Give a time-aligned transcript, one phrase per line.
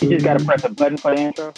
[0.00, 1.52] You just gotta press a button for the intro.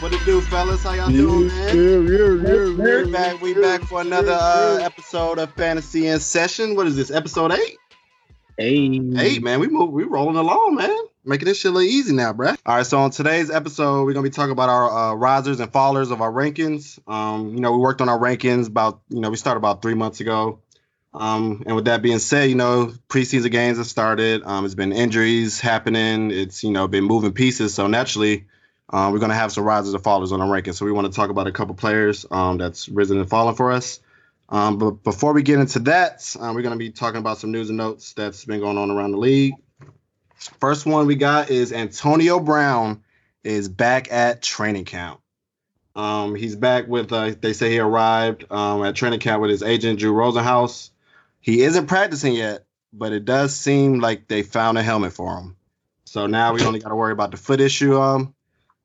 [0.00, 0.82] What it do, fellas?
[0.82, 1.74] How y'all doing, man?
[1.74, 3.40] Yeah, yeah, yeah, We back.
[3.40, 6.76] We back for another uh, episode of Fantasy in Session.
[6.76, 7.10] What is this?
[7.10, 7.78] Episode eight?
[8.58, 9.00] Hey.
[9.16, 9.58] Eight, man.
[9.58, 9.90] We move.
[9.90, 10.94] We rolling along, man.
[11.26, 12.58] Making this shit look easy now, bruh.
[12.66, 12.86] All right.
[12.86, 16.20] So on today's episode, we're gonna be talking about our uh, risers and fallers of
[16.20, 16.98] our rankings.
[17.08, 19.00] Um, you know, we worked on our rankings about.
[19.08, 20.60] You know, we started about three months ago.
[21.14, 24.42] Um, and with that being said, you know, preseason games have started.
[24.44, 26.30] Um, it's been injuries happening.
[26.30, 27.72] It's you know been moving pieces.
[27.72, 28.44] So naturally,
[28.90, 30.74] um, we're gonna have some risers and fallers on our rankings.
[30.74, 33.72] So we want to talk about a couple players um, that's risen and fallen for
[33.72, 33.98] us.
[34.50, 37.70] Um, but before we get into that, uh, we're gonna be talking about some news
[37.70, 39.54] and notes that's been going on around the league.
[40.60, 43.02] First one we got is Antonio Brown
[43.42, 45.20] is back at training camp.
[45.96, 47.12] Um, he's back with.
[47.12, 50.90] Uh, they say he arrived um, at training camp with his agent Drew Rosenhaus.
[51.40, 55.56] He isn't practicing yet, but it does seem like they found a helmet for him.
[56.04, 58.00] So now we only got to worry about the foot issue.
[58.00, 58.34] Um,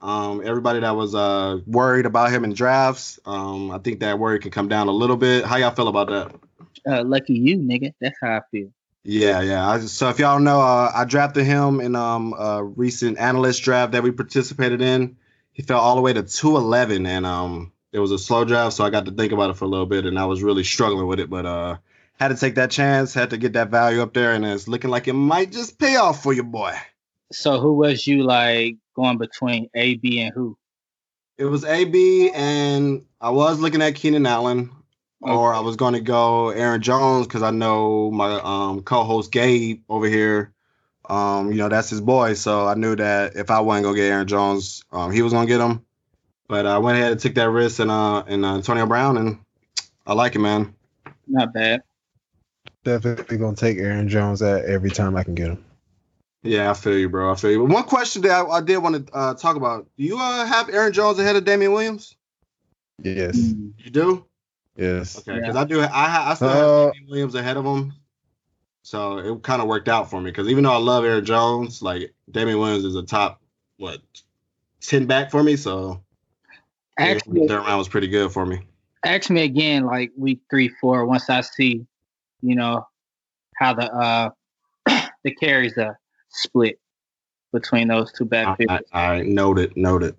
[0.01, 4.39] um, everybody that was uh worried about him in drafts, um, I think that worry
[4.39, 5.45] can come down a little bit.
[5.45, 6.35] How y'all feel about that?
[6.87, 7.93] Uh, lucky you, nigga.
[7.99, 8.71] That's how I feel.
[9.11, 9.67] Yeah, yeah.
[9.67, 13.93] I, so if y'all know, uh, I drafted him in um a recent analyst draft
[13.93, 15.17] that we participated in.
[15.51, 18.83] He fell all the way to 211, and um it was a slow draft, so
[18.83, 21.07] I got to think about it for a little bit, and I was really struggling
[21.07, 21.77] with it, but uh
[22.19, 24.91] had to take that chance, had to get that value up there, and it's looking
[24.91, 26.75] like it might just pay off for you, boy.
[27.31, 30.55] So who was you like going between A, B, and who?
[31.39, 34.69] It was AB, and I was looking at Keenan Allen,
[35.21, 39.81] or I was going to go Aaron Jones because I know my um, co-host Gabe
[39.89, 40.53] over here.
[41.09, 44.11] Um, you know that's his boy, so I knew that if I wasn't gonna get
[44.11, 45.83] Aaron Jones, um, he was gonna get him.
[46.47, 49.39] But I went ahead and took that risk and uh and uh, Antonio Brown, and
[50.05, 50.75] I like it, man.
[51.27, 51.81] Not bad.
[52.83, 55.65] Definitely gonna take Aaron Jones at every time I can get him.
[56.43, 57.31] Yeah, I feel you, bro.
[57.31, 57.65] I feel you.
[57.65, 60.45] But one question that I, I did want to uh, talk about: Do you uh,
[60.45, 62.15] have Aaron Jones ahead of Damien Williams?
[63.01, 63.35] Yes,
[63.77, 64.25] You do?
[64.79, 65.17] Yes.
[65.19, 65.81] Okay, because I do.
[65.81, 66.53] I ha- I still Uh,
[66.85, 67.93] have Damien Williams ahead of him,
[68.81, 70.31] so it kind of worked out for me.
[70.31, 73.41] Because even though I love Aaron Jones, like Damien Williams is a top
[73.75, 73.99] what
[74.79, 75.57] ten back for me.
[75.57, 76.01] So
[76.97, 78.61] Actually, third round was pretty good for me.
[79.03, 81.85] ask me again like week three, four, once I see,
[82.41, 82.87] you know,
[83.57, 84.29] how the uh
[85.25, 86.79] the carries are split
[87.51, 88.81] between those two I, I, backfields.
[88.93, 90.15] I noted, noted.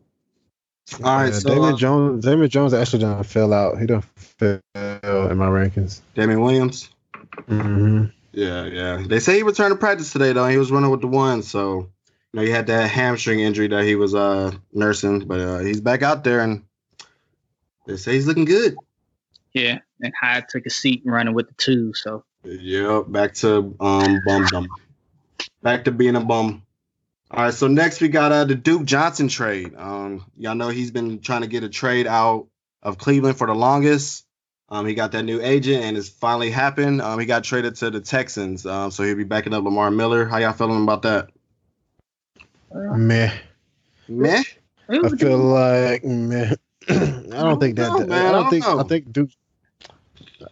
[0.95, 2.25] All right, Yeah, so Damon uh, Jones.
[2.25, 3.79] Damian Jones actually done fell out.
[3.79, 6.01] He done fell in my rankings.
[6.15, 6.91] Damien Williams.
[7.49, 8.07] Mm-hmm.
[8.33, 9.03] Yeah, yeah.
[9.07, 10.47] They say he returned to practice today though.
[10.47, 11.87] He was running with the one, so you
[12.35, 16.03] know he had that hamstring injury that he was uh nursing, but uh, he's back
[16.03, 16.65] out there and
[17.87, 18.77] they say he's looking good.
[19.53, 21.93] Yeah, and Hyde took a seat running with the two.
[21.95, 24.69] So Yep, back to um bum dum.
[25.63, 26.63] Back to being a bum.
[27.31, 29.75] All right, so next we got uh the Duke Johnson trade.
[29.77, 32.49] Um, y'all know he's been trying to get a trade out
[32.83, 34.27] of Cleveland for the longest.
[34.69, 37.01] Um, he got that new agent and it's finally happened.
[37.03, 38.67] Um, he got traded to the Texans.
[38.67, 40.27] Um, so he'll be backing up Lamar Miller.
[40.27, 41.29] How y'all feeling about that?
[42.73, 43.33] Meh.
[44.09, 44.43] Meh.
[44.89, 46.55] I feel like meh.
[46.89, 47.89] I don't think that.
[47.93, 48.13] know, man.
[48.13, 48.65] I I don't don't think.
[48.65, 48.81] know.
[48.81, 49.31] I think Duke.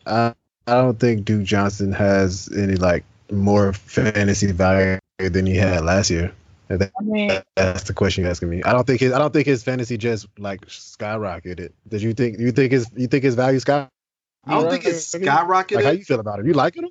[0.07, 0.35] I,
[0.67, 6.11] I don't think Duke Johnson has any like more fantasy value than he had last
[6.11, 6.33] year.
[6.69, 8.63] And that- I mean, That's the question you're asking me.
[8.63, 9.13] I don't think his.
[9.13, 11.71] I don't think his fantasy just like skyrocketed.
[11.89, 12.39] Did you think?
[12.39, 12.91] You think his?
[12.97, 13.89] You think his value sky?
[14.47, 16.47] I don't think it's Like how you feel about him?
[16.47, 16.87] You like him?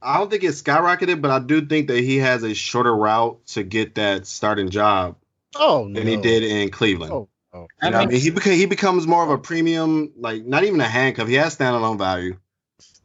[0.00, 3.44] I don't think it's skyrocketed, but I do think that he has a shorter route
[3.48, 5.16] to get that starting job
[5.56, 5.98] Oh no.
[5.98, 7.12] than he did in Cleveland.
[7.12, 7.58] Oh, oh.
[7.60, 10.12] You know I what I mean- mean, he beca- he becomes more of a premium,
[10.18, 11.28] like not even a handcuff.
[11.28, 12.36] He has standalone value,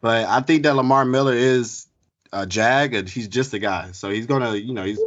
[0.02, 1.88] but I think that Lamar Miller is
[2.34, 3.92] a jag, and he's just a guy.
[3.92, 5.00] So he's gonna, you know, he's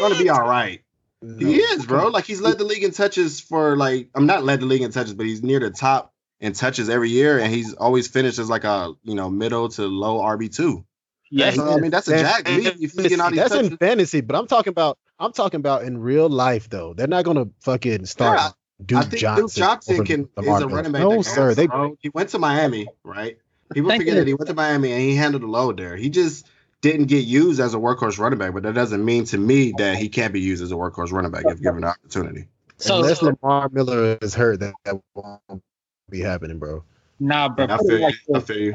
[0.00, 0.82] gonna be all right.
[1.22, 1.46] No.
[1.46, 2.08] He is, bro.
[2.08, 4.90] Like he's led the league in touches for like I'm not led the league in
[4.90, 8.48] touches, but he's near the top in touches every year, and he's always finished as
[8.48, 10.84] like a you know middle to low RB two.
[11.30, 12.66] yeah, So I mean that's a jag to me.
[12.66, 14.98] If he's all these That's in fantasy, but I'm talking about.
[15.18, 16.94] I'm talking about in real life though.
[16.94, 18.50] They're not gonna fucking start Yeah,
[18.86, 19.44] Duke I think Johnson.
[19.44, 21.02] Duke Johnson over can is a running back.
[21.02, 21.48] No, that sir.
[21.48, 21.96] also They throw.
[22.00, 23.36] he went to Miami, right?
[23.74, 24.20] People Thank forget you.
[24.20, 25.94] that he went to Miami and he handled the load there.
[25.96, 26.46] He just
[26.82, 29.96] didn't get used as a workhorse running back, but that doesn't mean to me that
[29.98, 32.46] he can't be used as a workhorse running back if given the opportunity.
[32.78, 35.62] so unless Lamar Miller is hurt, that, that won't
[36.08, 36.82] be happening, bro.
[37.18, 37.66] nah, bro.
[37.66, 38.04] I put it feel you.
[38.04, 38.46] like I this.
[38.48, 38.74] feel you.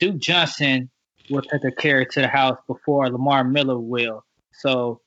[0.00, 0.90] Duke Johnson
[1.30, 4.24] will take a carry to the house before Lamar Miller will.
[4.52, 5.00] So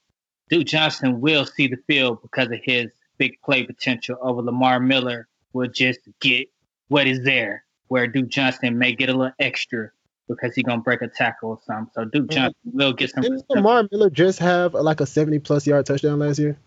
[0.49, 5.27] Duke Johnson will see the field because of his big play potential over Lamar Miller
[5.53, 6.47] will just get
[6.87, 7.63] what is there.
[7.89, 9.91] where Duke Johnson may get a little extra
[10.27, 11.91] because he's gonna break a tackle or something.
[11.93, 13.23] So Duke Johnson will get some.
[13.23, 16.57] Didn't Lamar Miller just have uh, like a 70 plus yard touchdown last year?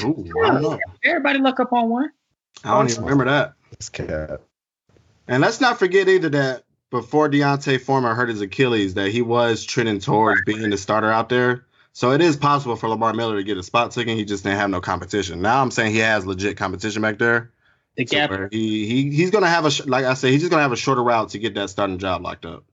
[0.00, 0.78] Ooh, I.
[1.04, 2.10] Everybody look up on one.
[2.64, 3.54] I don't even remember that.
[3.70, 4.40] That's cap.
[5.28, 9.64] And let's not forget either that before D'Onta Foreman hurt his Achilles, that he was
[9.64, 11.66] trending towards being the starter out there.
[11.94, 14.16] So it is possible for Lamar Miller to get a spot taken.
[14.16, 15.42] He just didn't have no competition.
[15.42, 17.50] Now I'm saying he has legit competition back there.
[17.96, 18.30] The gap.
[18.30, 20.76] where he he he's gonna have a like I said, he's just gonna have a
[20.76, 22.64] shorter route to get that starting job locked up.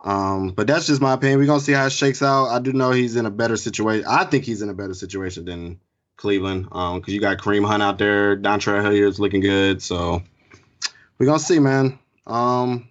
[0.00, 1.38] Um, but that's just my opinion.
[1.38, 2.48] We're gonna see how it shakes out.
[2.48, 4.06] I do know he's in a better situation.
[4.08, 5.80] I think he's in a better situation than
[6.16, 6.68] Cleveland.
[6.72, 9.82] Um, because you got Kareem Hunt out there, Dontre Hilliard's looking good.
[9.82, 10.22] So
[11.18, 11.98] we're gonna see, man.
[12.26, 12.88] Um,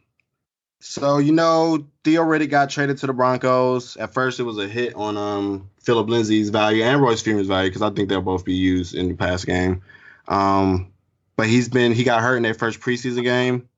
[0.79, 3.97] so you know, Theo Riddick got traded to the Broncos.
[3.97, 7.69] At first, it was a hit on um Phillip Lindsay's value and Royce Freeman's value
[7.69, 9.81] because I think they'll both be used in the pass game.
[10.27, 10.91] Um,
[11.35, 13.69] but he's been he got hurt in their first preseason game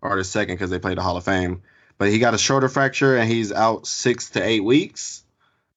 [0.00, 1.62] or the second because they played the Hall of Fame.
[1.98, 5.24] But he got a shoulder fracture and he's out six to eight weeks.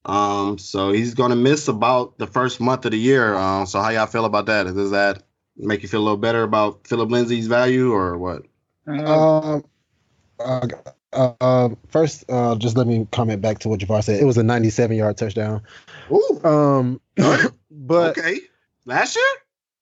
[0.06, 3.36] Um, so he's gonna miss about the first month of the year.
[3.36, 4.63] Um, so how y'all feel about that?
[4.66, 5.24] Does that
[5.56, 8.44] make you feel a little better about Phillip Lindsay's value or what?
[8.88, 9.63] Um,
[10.39, 10.68] uh,
[11.13, 14.21] uh, uh, first, uh, just let me comment back to what Javar said.
[14.21, 15.62] It was a 97 yard touchdown.
[16.12, 17.01] Ooh, Um,
[17.71, 18.39] but okay.
[18.86, 19.25] Last year?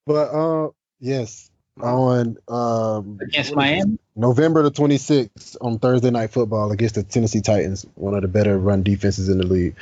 [0.05, 0.69] but uh,
[0.99, 1.49] yes,
[1.81, 3.99] on um against Miami.
[4.15, 8.57] November the 26th on Thursday Night Football against the Tennessee Titans, one of the better
[8.57, 9.75] run defenses in the league.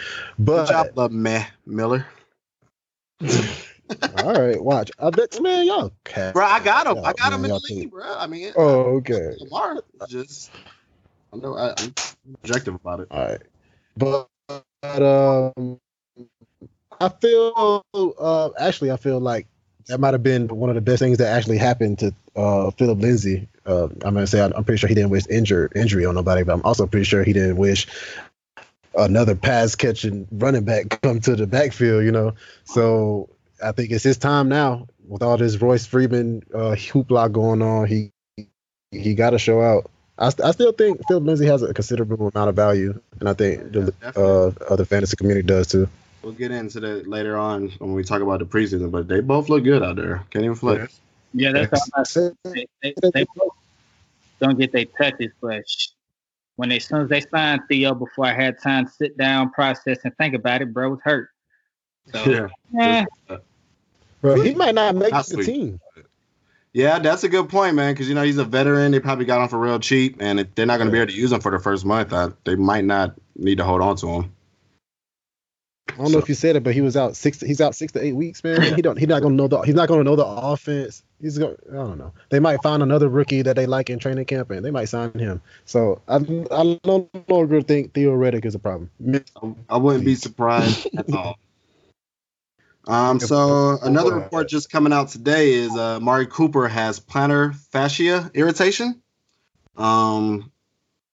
[0.53, 2.05] Good But job, love meh Miller.
[4.13, 4.91] all right, watch.
[4.99, 6.33] I bet man, y'all cat.
[6.33, 6.99] Bro, I got him.
[7.03, 8.15] I got him in the league, bro.
[8.17, 9.35] I mean, Oh, okay.
[9.39, 10.51] Lamar just
[11.33, 11.95] I know I, I'm
[12.43, 13.09] objective about it.
[13.11, 13.41] All right,
[13.97, 14.29] but,
[14.81, 15.79] but um,
[16.99, 17.83] I feel
[18.19, 19.47] uh actually I feel like
[19.87, 22.99] that might have been one of the best things that actually happened to uh Phillip
[22.99, 23.47] Lindsay.
[23.65, 26.53] Uh, I'm gonna say I'm pretty sure he didn't wish injured injury on nobody, but
[26.53, 27.87] I'm also pretty sure he didn't wish
[28.97, 32.03] another pass catching running back come to the backfield.
[32.03, 32.33] You know,
[32.63, 33.29] so
[33.63, 37.87] I think it's his time now with all this Royce Freeman uh, hoopla going on.
[37.87, 38.11] He
[38.91, 39.89] he got to show out.
[40.17, 43.33] I, st- I still think Phillip Lindsay has a considerable amount of value, and I
[43.33, 45.89] think the uh, other fantasy community does too.
[46.25, 49.47] We'll get into that later on when we talk about the preseason, but they both
[49.47, 50.23] look good out there.
[50.31, 50.99] Can't even flex.
[51.35, 52.11] Yeah, that's what I'm about to
[52.47, 52.65] say.
[52.81, 53.53] They, they, they both
[54.41, 55.89] don't get their touches, but sh-
[56.55, 59.51] when they, as soon as they signed Theo, before I had time to sit down,
[59.51, 61.29] process, and think about it, bro was hurt.
[62.11, 63.05] So, Yeah.
[63.29, 63.37] eh,
[64.21, 65.45] Bro, he might not make Not the sweet.
[65.45, 65.79] team.
[66.73, 67.93] Yeah, that's a good point, man.
[67.93, 68.93] Because you know he's a veteran.
[68.93, 71.11] They probably got him for real cheap, and if they're not going to be able
[71.11, 73.95] to use him for the first month, I, they might not need to hold on
[73.97, 74.34] to him.
[75.87, 77.39] I don't know if you said it, but he was out six.
[77.39, 78.75] He's out six to eight weeks, man.
[78.75, 78.97] He don't.
[78.97, 79.61] He's not gonna know the.
[79.61, 81.03] He's not gonna know the offense.
[81.21, 81.55] He's going.
[81.71, 82.11] I don't know.
[82.29, 85.11] They might find another rookie that they like in training camp, and they might sign
[85.13, 85.41] him.
[85.63, 86.15] So I,
[86.51, 88.89] I no longer think Theo Riddick is a problem.
[89.41, 91.37] I, I wouldn't be surprised at all.
[92.87, 98.29] Um, so another report just coming out today is uh, Mari Cooper has plantar fascia
[98.33, 99.01] irritation.
[99.77, 100.51] Um,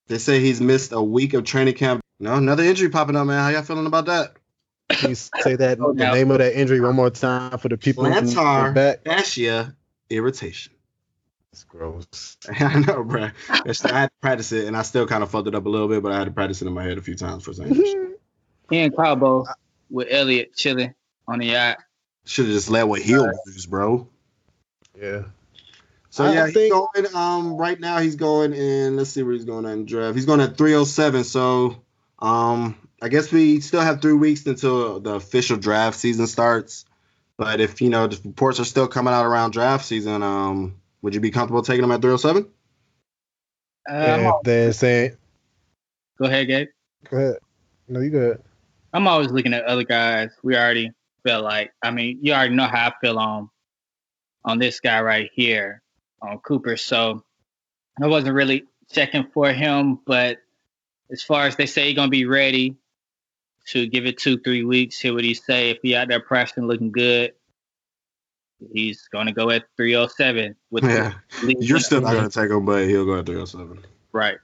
[0.08, 2.00] they say he's missed a week of training camp.
[2.20, 3.42] No, another injury popping up, man.
[3.42, 4.36] How y'all feeling about that?
[4.92, 8.06] Please say that Oh, the name of that injury one more time for the people
[8.06, 9.02] in the Plantar back.
[9.04, 9.74] fascia
[10.10, 10.72] irritation.
[11.52, 12.36] It's gross.
[12.60, 13.24] I know, bro.
[13.66, 15.68] It's- I had to practice it, and I still kind of fucked it up a
[15.68, 17.52] little bit, but I had to practice it in my head a few times for
[17.52, 18.20] saying shit.
[18.70, 19.44] he and Cabo
[19.90, 20.94] with Elliott chilling
[21.28, 21.78] on the yacht.
[22.24, 24.08] Should have just led with heel moves, bro.
[24.98, 25.22] Yeah.
[26.10, 27.14] So I yeah, he's think- going.
[27.14, 28.96] Um, right now he's going in.
[28.96, 30.14] Let's see where he's going in draft.
[30.14, 31.24] He's going at 307.
[31.24, 31.82] So,
[32.18, 36.84] um, I guess we still have three weeks until the official draft season starts.
[37.36, 41.12] But if you know the reports are still coming out around draft season, um, would
[41.12, 42.48] you be comfortable taking him at 307?
[43.90, 45.16] Uh, And if they're saying,
[46.16, 46.68] go ahead, Gabe.
[47.10, 47.36] go ahead.
[47.88, 48.40] No, you good.
[48.92, 50.30] I'm always looking at other guys.
[50.44, 50.92] We already
[51.26, 53.50] feel like, I mean, you already know how I feel on
[54.44, 55.82] on this guy right here,
[56.20, 56.76] on Cooper.
[56.76, 57.24] So
[58.00, 60.38] I wasn't really checking for him, but
[61.10, 62.76] as far as they say he's gonna be ready
[63.68, 65.70] to give it two, three weeks, hear what he say.
[65.70, 67.32] If he out there pressing looking good,
[68.72, 72.64] he's gonna go at 307 with Yeah, the you're still not going to take him,
[72.64, 73.78] but he'll go at 307.
[74.12, 74.38] right.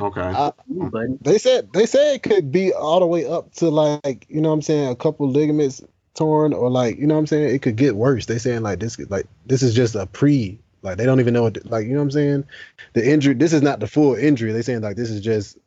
[0.00, 0.20] Okay.
[0.20, 0.88] I, hmm.
[1.22, 4.50] They said they said it could be all the way up to like you know
[4.50, 5.82] what I'm saying a couple ligaments
[6.14, 8.26] torn or like you know what I'm saying it could get worse.
[8.26, 11.42] They saying like this like this is just a pre like they don't even know
[11.42, 12.44] what like you know what I'm saying
[12.92, 14.52] the injury this is not the full injury.
[14.52, 15.58] They saying like this is just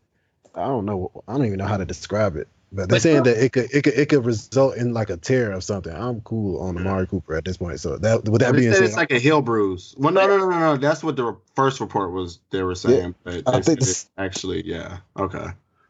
[0.56, 2.48] I don't know I don't even know how to describe it.
[2.74, 5.54] But they're saying that it could it could it could result in like a tear
[5.54, 5.94] or something.
[5.94, 7.80] I'm cool on Amari Cooper at this point.
[7.82, 9.94] So that with that They being said said, it's like a heel bruise.
[9.98, 10.78] Well, no, no, no, no, no.
[10.78, 12.40] That's what the first report was.
[12.52, 15.48] They were saying, but I think said this- it actually, yeah, okay.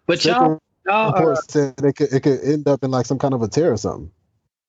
[0.08, 3.20] But y'all, y'all are, report said it could it could end up in like some
[3.20, 4.12] kind of a tear or something.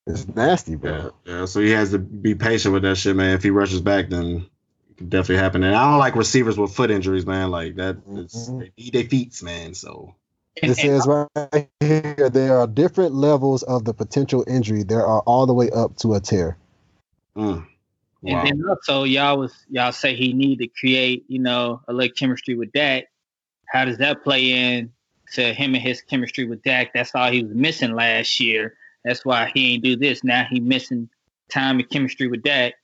[0.06, 1.12] It's nasty, bro.
[1.24, 1.46] yeah.
[1.46, 3.34] So he has to be patient with that shit, man.
[3.34, 4.42] If he rushes back, then it
[4.96, 5.62] could definitely happen.
[5.62, 7.50] And I don't like receivers with foot injuries, man.
[7.50, 8.60] Like that, is, Mhm.
[8.60, 9.74] they need their feet, man.
[9.74, 10.14] So
[10.56, 14.82] It says right here there are different levels of the potential injury.
[14.82, 16.58] There are all the way up to a tear.
[17.36, 17.66] mm.
[18.24, 22.14] And then also y'all was y'all say he need to create, you know, a little
[22.14, 23.04] chemistry with Dak.
[23.68, 24.92] How does that play in
[25.32, 26.92] to him and his chemistry with Dak?
[26.92, 28.76] That's all he was missing last year.
[29.04, 30.22] That's why he ain't do this.
[30.22, 31.08] Now he missing
[31.50, 32.74] time and chemistry with Dak.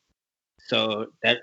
[0.67, 1.39] So that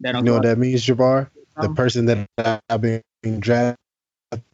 [0.00, 1.28] that You know what that means, Jabbar?
[1.60, 3.02] The person that I've been
[3.38, 3.76] drafting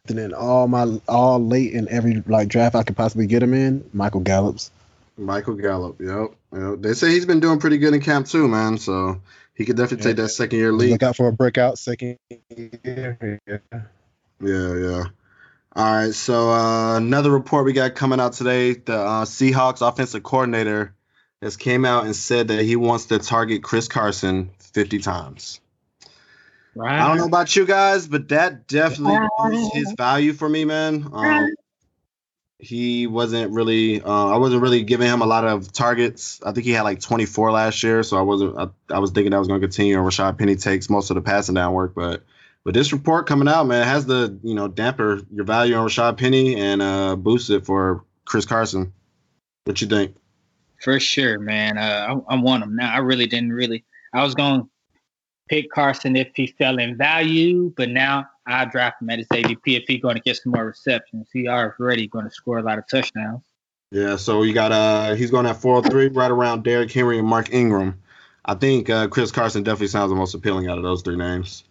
[0.07, 3.89] in all my all late in every like draft I could possibly get him in,
[3.93, 4.71] Michael Gallup's.
[5.17, 5.99] Michael Gallup.
[5.99, 6.31] Yep.
[6.53, 6.81] yep.
[6.81, 8.77] They say he's been doing pretty good in camp too, man.
[8.77, 9.21] So
[9.53, 10.91] he could definitely take that second year lead.
[10.91, 13.39] Look out for a breakout second year.
[14.43, 15.03] Yeah, yeah.
[15.73, 16.13] All right.
[16.13, 20.93] So uh, another report we got coming out today: the uh, Seahawks offensive coordinator
[21.41, 25.59] has came out and said that he wants to target Chris Carson 50 times.
[26.75, 26.99] right.
[26.99, 31.07] I don't know about you guys, but that definitely boosts his value for me, man.
[31.11, 31.49] Um,
[32.59, 36.39] he wasn't really, uh, I wasn't really giving him a lot of targets.
[36.45, 38.57] I think he had like 24 last year, so I wasn't.
[38.57, 39.97] I, I was thinking that was going to continue.
[39.97, 42.23] And Rashad Penny takes most of the passing down work, but
[42.63, 46.17] but this report coming out, man, has the you know damper your value on Rashad
[46.17, 48.93] Penny and uh, boost it for Chris Carson.
[49.63, 50.15] What you think?
[50.83, 51.77] For sure, man.
[51.77, 52.93] Uh, I, I want him now.
[52.93, 53.83] I really didn't really.
[54.13, 54.69] I was going to
[55.49, 59.61] pick Carson if he fell in value, but now I draft him at his ADP
[59.65, 61.29] if he's going to get some more receptions.
[61.31, 63.43] He already going to score a lot of touchdowns.
[63.91, 67.27] Yeah, so you got uh he's going at four three, right around Derrick Henry and
[67.27, 68.01] Mark Ingram.
[68.45, 71.65] I think uh, Chris Carson definitely sounds the most appealing out of those three names.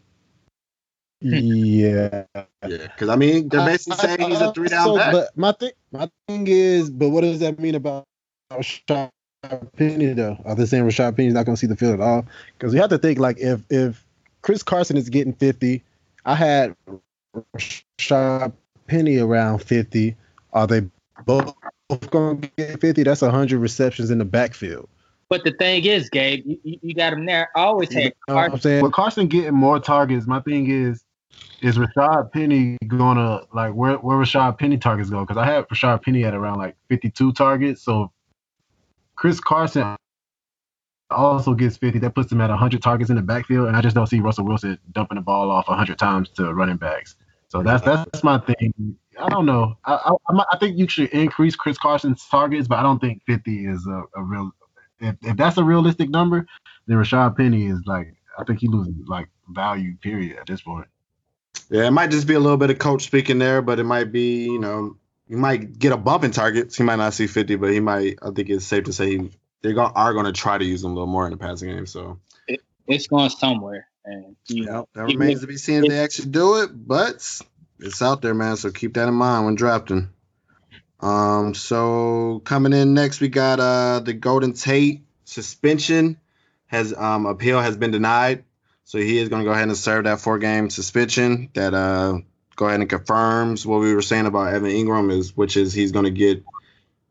[1.23, 2.25] Yeah.
[2.35, 5.13] Yeah, because I mean they're basically I- I- saying he's a three down so, back.
[5.13, 8.05] But my thing, my thing is, but what does that mean about
[8.53, 9.11] Rashad
[9.77, 10.39] Penny though?
[10.45, 12.27] Are they saying Rashad Penny's not going to see the field at all?
[12.59, 14.05] Because you have to think like if if
[14.43, 15.83] Chris Carson is getting fifty,
[16.25, 16.77] I had
[17.57, 18.53] Rashad
[18.87, 20.17] Penny around fifty.
[20.53, 20.83] Are they
[21.25, 21.55] both
[22.11, 23.03] going to get fifty?
[23.03, 24.89] That's hundred receptions in the backfield.
[25.29, 27.51] But the thing is, Gabe, you, you you got him there.
[27.57, 28.83] I always You had know I'm saying?
[28.83, 31.05] With Carson getting more targets, my thing is,
[31.63, 35.21] is Rashad Penny gonna like where where Rashad Penny targets go?
[35.21, 37.83] Because I had Rashad Penny at around like 52 targets.
[37.83, 38.13] So
[39.21, 39.97] Chris Carson
[41.11, 41.99] also gets 50.
[41.99, 44.47] That puts him at 100 targets in the backfield, and I just don't see Russell
[44.47, 47.17] Wilson dumping the ball off 100 times to running backs.
[47.49, 48.97] So that's that's my thing.
[49.19, 49.77] I don't know.
[49.85, 53.67] I I, I'm- think you should increase Chris Carson's targets, but I don't think 50
[53.67, 54.53] is a, a real.
[55.00, 56.47] If, if that's a realistic number,
[56.87, 60.87] then Rashad Penny is like I think he loses like value period at this point.
[61.69, 64.12] Yeah, it might just be a little bit of coach speaking there, but it might
[64.12, 64.97] be you know
[65.31, 66.77] you might get a bump in targets.
[66.77, 68.19] He might not see 50, but he might.
[68.23, 69.31] I think it's safe to say he,
[69.63, 71.71] they go, are going to try to use him a little more in the passing
[71.71, 71.87] game.
[71.87, 72.21] So
[72.87, 76.01] It's going somewhere, and you yeah, know, that remains if- to be seen if they
[76.01, 77.15] actually do it, but
[77.81, 78.57] it's out there, man.
[78.57, 80.11] So keep that in mind when drafting.
[81.01, 86.21] Um, so coming in next, we got uh the Golden Tate suspension
[86.67, 88.45] has um appeal has been denied,
[88.85, 91.51] so he is going to go ahead and serve that four game suspension.
[91.55, 92.21] That uh
[92.61, 95.93] go ahead and confirms what we were saying about Evan Engram is, which is he's
[95.93, 96.45] going to get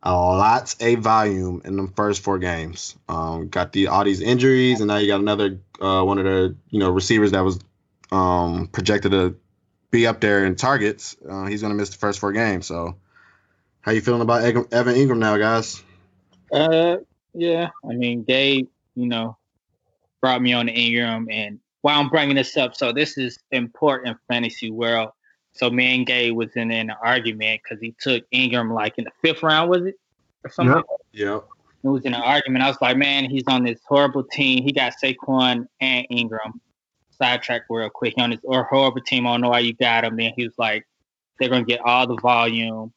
[0.04, 2.96] a lot a volume in the first four games.
[3.10, 6.56] Um, got the all these injuries, and now you got another uh one of the
[6.70, 7.60] you know receivers that was
[8.12, 9.38] um projected to
[9.90, 11.18] be up there in targets.
[11.28, 12.68] Uh, he's going to miss the first four games.
[12.68, 12.98] So,
[13.82, 15.82] how you feeling about Evan Engram now, guys?
[16.54, 16.98] Uh,
[17.34, 17.70] yeah.
[17.84, 19.36] I mean, they you know,
[20.22, 24.70] brought me on Engram, and while I'm bringing this up, so this is important fantasy
[24.70, 25.10] world.
[25.54, 29.12] So me and Gabe was in an argument because he took Engram like in the
[29.22, 29.96] fifth round, was it,
[30.44, 30.76] or something?
[30.76, 30.86] Yep.
[31.14, 31.44] Yep.
[31.84, 32.64] It was in an argument.
[32.64, 34.64] I was like, man, he's on this horrible team.
[34.64, 36.60] He got Saquon and Engram.
[37.18, 38.14] Sidetrack real quick.
[38.16, 39.28] He on this or horrible team.
[39.28, 40.16] I don't know why you got him.
[40.16, 40.88] Then he was like,
[41.40, 42.94] they're gonna get all the volume.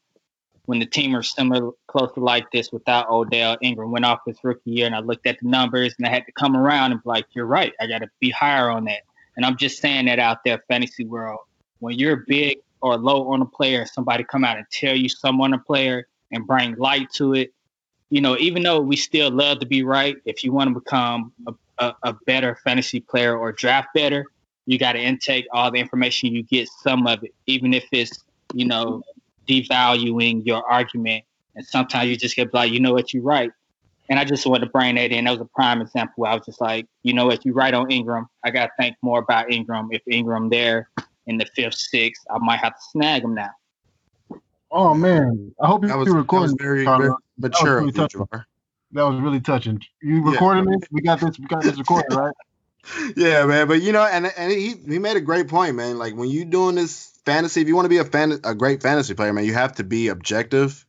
[0.66, 4.38] When the team are similar, close to like this without Odell, Engram went off his
[4.44, 7.02] rookie year, and I looked at the numbers, and I had to come around and
[7.02, 7.72] be like, you're right.
[7.80, 9.00] I got to be higher on that.
[9.36, 11.40] And I'm just saying that out there, fantasy world.
[11.82, 15.40] When you're big or low on a player, somebody come out and tell you some
[15.40, 17.52] on a player and bring light to it,
[18.08, 21.32] you know, even though we still love to be right, if you want to become
[21.48, 24.26] a, a, a better fantasy player or draft better,
[24.66, 28.22] you got to intake all the information you get, some of it, even if it's,
[28.54, 29.02] you know,
[29.48, 31.24] devaluing your argument.
[31.56, 33.50] And sometimes you just get like, you know what, you're right.
[34.08, 35.24] And I just wanted to bring that in.
[35.24, 37.86] That was a prime example I was just like, you know what, you're right on
[37.86, 38.28] Engram.
[38.44, 39.88] I got to think more about Engram.
[39.90, 40.88] If Engram there
[41.26, 43.50] in the fifth, sixth, I might have to snag him now.
[44.70, 48.26] Oh man, I hope That was, you're that was very, very mature of really touching.
[48.92, 49.80] That was really touching.
[50.00, 50.88] You recording this?
[50.90, 51.38] We got this.
[51.38, 52.32] We got this recorded, right?
[53.16, 53.68] yeah, man.
[53.68, 55.98] But you know, and and he he made a great point, man.
[55.98, 58.82] Like when you're doing this fantasy, if you want to be a fan, a great
[58.82, 60.86] fantasy player, man, you have to be objective.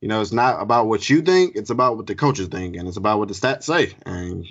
[0.00, 2.86] You know, it's not about what you think; it's about what the coaches think, and
[2.86, 3.94] it's about what the stats say.
[4.04, 4.46] And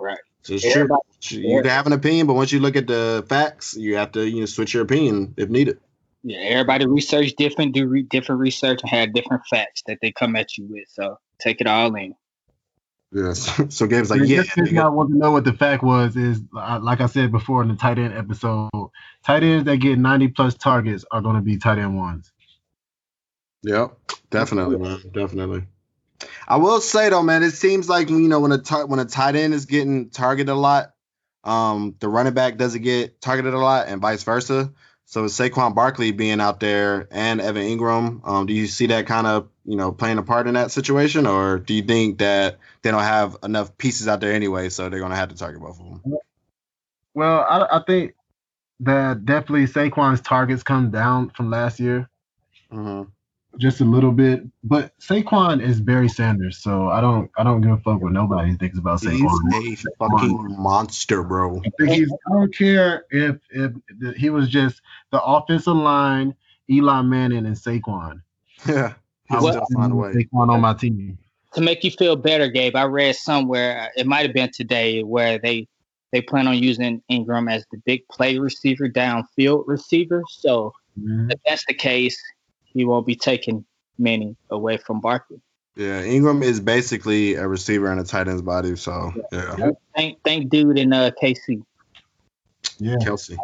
[0.00, 0.18] Right.
[0.42, 0.88] So it's true.
[1.30, 4.28] You can have an opinion, but once you look at the facts, you have to
[4.28, 5.78] you know switch your opinion if needed.
[6.22, 10.36] Yeah, everybody research different, do re- different research, and have different facts that they come
[10.36, 10.86] at you with.
[10.88, 12.14] So take it all in.
[13.12, 13.60] Yes.
[13.74, 14.92] So Gabe's like, The yeah, listeners nigga.
[14.92, 17.74] want to know what the fact was is uh, like I said before in the
[17.74, 18.70] tight end episode.
[19.24, 22.30] Tight ends that get 90 plus targets are going to be tight end ones.
[23.62, 23.96] Yep,
[24.30, 25.64] definitely, man, definitely.
[26.46, 29.04] I will say though, man, it seems like you know when a tar- when a
[29.04, 30.92] tight end is getting targeted a lot,
[31.44, 34.72] um, the running back doesn't get targeted a lot, and vice versa.
[35.06, 39.06] So with Saquon Barkley being out there and Evan Engram, um, do you see that
[39.06, 42.58] kind of you know playing a part in that situation, or do you think that
[42.82, 45.80] they don't have enough pieces out there anyway, so they're gonna have to target both
[45.80, 46.18] of them?
[47.14, 48.14] Well, I, I think
[48.80, 52.08] that definitely Saquon's targets come down from last year
[52.70, 53.02] hmm
[53.58, 57.72] just a little bit, but Saquon is Barry Sanders, so I don't I don't give
[57.72, 59.62] a fuck what nobody thinks about Saquon.
[59.62, 59.86] He's Saquon.
[59.86, 61.58] a fucking monster, bro.
[61.58, 62.12] I think he's.
[62.28, 64.80] I don't care if if the, he was just
[65.10, 66.34] the offensive line,
[66.70, 68.22] Eli Manning and Saquon.
[68.66, 68.94] Yeah,
[69.28, 70.12] he'll find a way.
[70.12, 71.18] Saquon on my team.
[71.54, 75.38] To make you feel better, Gabe, I read somewhere it might have been today where
[75.38, 75.66] they
[76.12, 80.22] they plan on using Engram as the big play receiver, downfield receiver.
[80.28, 81.32] So Mhm.
[81.32, 82.20] if that's the case,
[82.72, 83.64] he won't be taking
[83.98, 85.40] many away from Barkley.
[85.76, 88.76] Yeah, Engram is basically a receiver in a tight end's body.
[88.76, 91.62] So yeah, Thank thank dude in uh, KC.
[92.78, 93.36] Yeah, Kelce.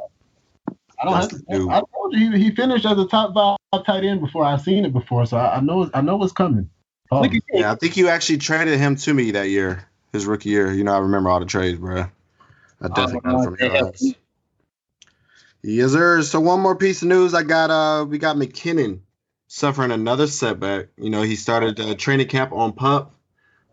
[1.00, 1.38] I don't have to.
[1.50, 1.70] dude.
[1.70, 4.44] I told you he, he finished as a top five tight end before.
[4.44, 6.68] I've seen it before, so I, I know I know what's coming.
[7.10, 10.26] Oh, Look at Yeah, I think you actually traded him to me that year, his
[10.26, 10.72] rookie year.
[10.72, 12.06] You know, I remember all the trades, bro.
[12.80, 14.14] I definitely got from they your helped ass.
[15.62, 16.22] Yes, sir.
[16.22, 17.34] So one more piece of news.
[17.34, 19.00] I got uh we got McKinnon
[19.48, 20.88] suffering another setback.
[20.96, 23.14] You know, he started uh, training camp on pup.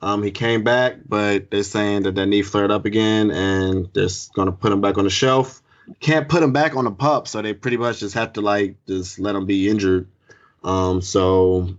[0.02, 4.10] Um, he came back, but they're saying that that knee flared up again, and they're
[4.34, 5.62] gonna put him back on the shelf.
[6.00, 8.76] Can't put him back on the pup, so they pretty much just have to like
[8.86, 10.10] just let him be injured.
[10.64, 11.76] Um, so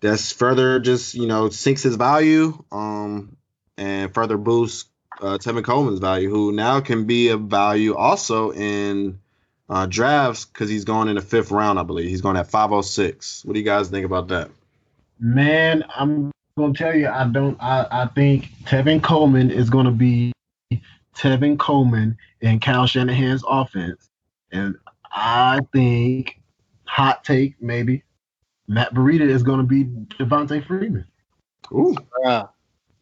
[0.00, 3.36] that's further just you know sinks his value, um,
[3.76, 4.88] and further boosts
[5.20, 9.20] uh, Tevin Coleman's value, who now can be a value also in
[9.68, 12.08] uh, drafts because he's going in the fifth round, I believe.
[12.08, 13.44] He's going at 506.
[13.44, 14.50] What do you guys think about that?
[15.20, 17.60] man, I'm gonna tell you, I don't.
[17.60, 20.32] I I think Tevin Coleman is gonna be
[21.16, 24.08] Tevin Coleman in Kyle Shanahan's offense,
[24.52, 24.76] and
[25.12, 26.40] I think
[26.84, 28.04] hot take maybe
[28.68, 31.06] Matt Breida is gonna be Devonta Freeman.
[31.72, 32.48] Ooh, Bruh.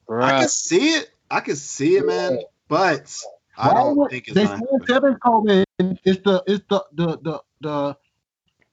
[0.09, 1.11] I can see it.
[1.31, 2.39] I can see it, man.
[2.69, 3.15] But
[3.57, 4.61] I don't would- think it's they said.
[4.89, 5.65] Tevin Coleman
[6.05, 7.97] is the is the the the the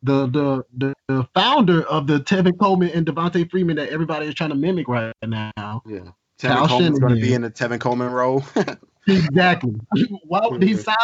[0.01, 4.35] the the the, the founder of the Tevin Coleman and Devonta Freeman that everybody is
[4.35, 5.51] trying to mimic right now.
[5.85, 6.11] Yeah.
[6.39, 8.43] Tevin Coleman's going to be in the Tevin Coleman role.
[9.07, 9.73] Exactly.
[10.25, 10.95] Why would he sign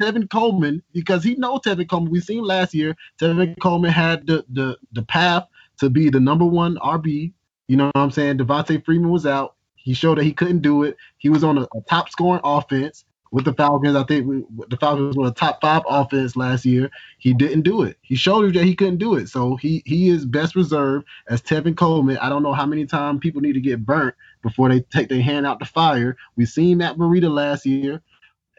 [0.00, 0.82] Tevin Coleman?
[0.92, 2.12] Because he knows Tevin Coleman.
[2.12, 5.48] We seen last year, Tevin Coleman had the the the path
[5.80, 7.32] to be the number one RB.
[7.66, 8.38] You know what I'm saying?
[8.38, 9.56] Devonta Freeman was out.
[9.74, 10.96] He showed that he couldn't do it.
[11.16, 13.96] He was on a, a top scoring offense with the Falcons.
[13.96, 16.90] I think we, the Falcons were a top five offense last year.
[17.18, 17.98] He didn't do it.
[18.02, 19.28] He showed you that he couldn't do it.
[19.28, 22.18] So he he is best reserved as Tevin Coleman.
[22.18, 25.22] I don't know how many times people need to get burnt before they take their
[25.22, 26.16] hand out the fire.
[26.36, 28.02] We've seen Matt Breida last year.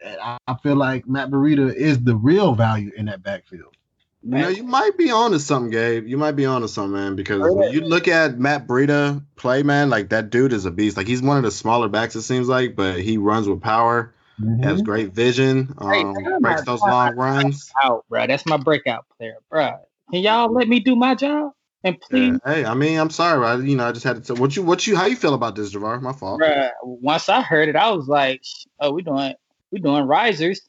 [0.04, 3.76] And I I feel like Matt Breida is the real value in that backfield.
[4.22, 6.06] You know, you might be on to something, Gabe.
[6.06, 7.16] You might be on to something, man.
[7.16, 10.70] Because oh, when you look at Matt Breida play, man, like that dude is a
[10.70, 10.98] beast.
[10.98, 14.14] Like he's one of the smaller backs, it seems like, but he runs with power,
[14.62, 17.70] has great vision, Hey, um, I'm breaks those long runs.
[17.82, 18.26] out, bro.
[18.26, 19.78] That's my breakout player, bro.
[20.12, 21.52] Can y'all let me do my job?
[21.82, 22.54] And please, Yeah.
[22.54, 24.22] Hey, I mean, I'm sorry, I, you know, I just had to.
[24.22, 26.00] Tell, what you, what you, how you feel about this, Javar?
[26.00, 26.38] My fault.
[26.38, 26.68] bro.
[26.82, 28.42] Once I heard it, I was like,
[28.78, 29.34] "Oh, we doing,
[29.70, 30.60] we doing risers."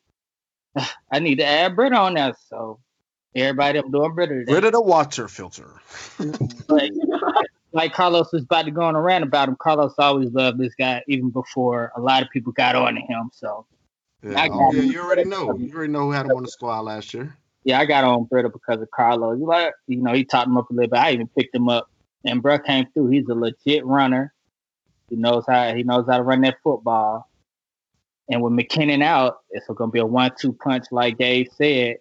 [1.12, 2.80] I need to add Britta on there, so
[3.36, 4.54] everybody, I'm doing Britta today.
[4.54, 5.82] Rid of the water filter.
[6.70, 6.94] like,
[7.74, 9.56] like Carlos was about to go on a rant about him.
[9.60, 13.30] Carlos always loved this guy, even before a lot of people got on to him.
[13.34, 13.66] So
[14.22, 14.48] Yeah.
[14.52, 15.58] Oh, yeah, you already know.
[15.58, 17.36] You already know who had him on the squad last year.
[17.64, 19.40] yeah, I got on Brittle because of Carlos.
[19.40, 21.00] You like, you know, he taught him up a little bit.
[21.00, 21.90] I even picked him up,
[22.26, 23.08] and bro came through.
[23.08, 24.34] He's a legit runner.
[25.10, 27.30] He knows how he knows how to run that football.
[28.30, 31.98] And with McKinnon out, it's gonna be a one-two punch, like Dave said.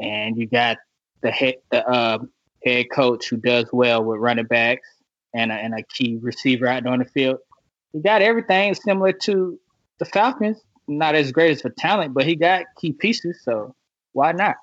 [0.00, 0.78] And you got
[1.22, 2.18] the head the uh,
[2.64, 4.88] head coach who does well with running backs
[5.34, 7.38] and a, and a key receiver out there on the field.
[7.92, 9.58] He got everything similar to
[9.98, 10.58] the Falcons.
[10.88, 13.40] Not as great as for talent, but he got key pieces.
[13.44, 13.74] So
[14.12, 14.56] why not?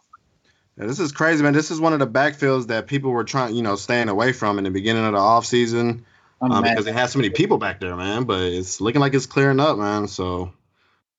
[0.77, 1.53] Yeah, this is crazy, man.
[1.53, 4.57] This is one of the backfields that people were trying, you know, staying away from
[4.57, 6.03] in the beginning of the offseason
[6.41, 8.25] um, because they had so many people back there, man.
[8.25, 10.07] But it's looking like it's clearing up, man.
[10.07, 10.53] So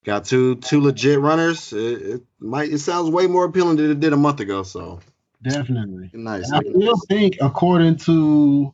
[0.05, 1.73] got two two legit runners.
[1.73, 4.63] It, it might it sounds way more appealing than it did a month ago.
[4.63, 5.01] So
[5.43, 6.51] definitely nice.
[6.53, 8.73] I still think, according to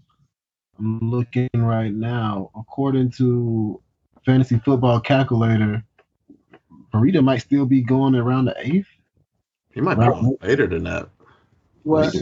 [0.78, 3.80] I'm looking right now, according to
[4.24, 5.84] Fantasy Football Calculator,
[6.92, 8.88] Burrito might still be going around the eighth.
[9.72, 11.08] He might be later than that.
[11.82, 12.14] What?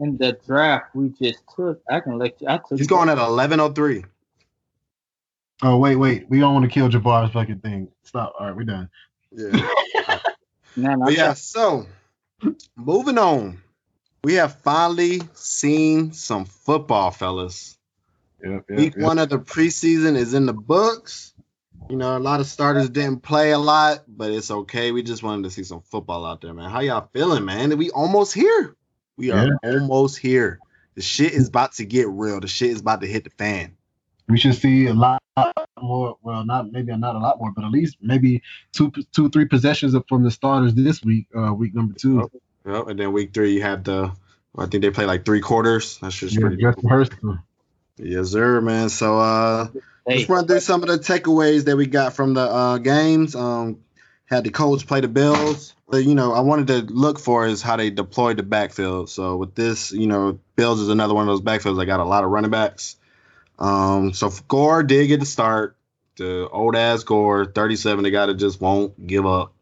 [0.00, 2.48] In the draft we just took, I can let you.
[2.48, 2.78] I took.
[2.78, 4.04] He's going at eleven oh three.
[5.62, 6.30] Oh wait, wait.
[6.30, 7.88] We don't want to kill Jabbar's fucking thing.
[8.04, 8.34] Stop.
[8.38, 8.88] All right, we're done.
[9.32, 9.50] Yeah.
[10.76, 11.34] no, no, yeah.
[11.34, 11.86] So,
[12.76, 13.60] moving on.
[14.24, 17.78] We have finally seen some football, fellas.
[18.42, 19.04] Yep, yep, Week yep.
[19.04, 21.34] one of the preseason is in the books.
[21.88, 24.92] You know, a lot of starters didn't play a lot, but it's okay.
[24.92, 26.70] We just wanted to see some football out there, man.
[26.70, 27.76] How y'all feeling, man?
[27.78, 28.76] We almost here.
[29.16, 29.72] We are Yeah.
[29.72, 30.58] almost here.
[30.96, 32.40] The shit is about to get real.
[32.40, 33.72] The shit is about to hit the fan.
[34.28, 35.22] We should see a lot
[35.80, 36.18] more.
[36.22, 39.96] Well, not maybe not a lot more, but at least maybe two, two, three possessions
[40.08, 41.28] from the starters this week.
[41.34, 42.28] Uh, week number two.
[42.68, 42.88] Yep.
[42.88, 44.12] And then week three, you have the.
[44.56, 45.98] I think they play like three quarters.
[45.98, 46.90] That's just Yeah, pretty Justin cool.
[46.90, 47.12] Hurst.
[47.96, 48.88] Yes, sir, man.
[48.88, 49.68] So uh
[50.06, 53.34] Hey, let's run through some of the takeaways that we got from the uh games.
[53.34, 53.80] Um
[54.26, 55.74] had the Colts play the Bills.
[55.88, 59.08] But you know, I wanted to look for is how they deployed the backfield.
[59.10, 62.04] So with this, you know, Bills is another one of those backfields that got a
[62.04, 62.96] lot of running backs.
[63.58, 65.76] Um, so Gore did get the start.
[66.16, 69.54] The old ass Gore, 37, the guy that just won't give up.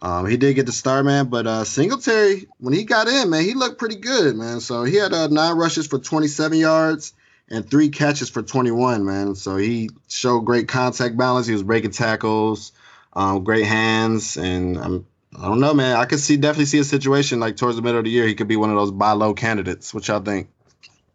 [0.00, 3.42] Um, he did get the start, man, but uh, Singletary, when he got in, man,
[3.42, 4.60] he looked pretty good, man.
[4.60, 7.14] So he had uh, nine rushes for 27 yards
[7.50, 9.34] and three catches for 21, man.
[9.34, 11.46] So he showed great contact balance.
[11.46, 12.72] He was breaking tackles,
[13.12, 15.06] um, great hands, and I'm,
[15.36, 15.96] I don't know, man.
[15.96, 18.36] I could see definitely see a situation like towards the middle of the year, he
[18.36, 19.92] could be one of those buy low candidates.
[19.92, 20.48] What y'all think?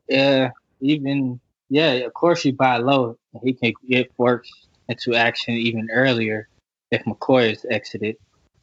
[0.07, 3.17] yeah, even yeah, of course you buy low.
[3.43, 4.49] He can get works
[4.87, 6.47] into action even earlier
[6.91, 8.17] if McCoy is exited.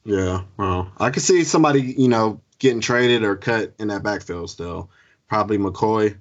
[0.04, 4.50] Yeah, well, I could see somebody, you know, getting traded or cut in that backfield
[4.50, 4.90] still.
[5.28, 6.18] Probably McCoy.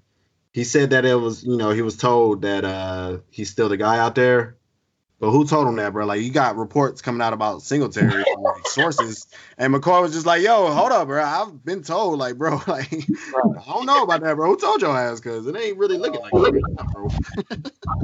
[0.52, 3.78] He said that it was, you know, he was told that uh he's still the
[3.78, 4.58] guy out there.
[5.20, 6.06] But who told him that, bro?
[6.06, 10.26] Like you got reports coming out about Singletary from like sources, and McCoy was just
[10.26, 11.22] like, "Yo, hold up, bro.
[11.22, 14.48] I've been told, like, bro, like, I don't know about that, bro.
[14.48, 15.20] Who told your ass?
[15.20, 17.10] Cause it ain't really looking like that, bro.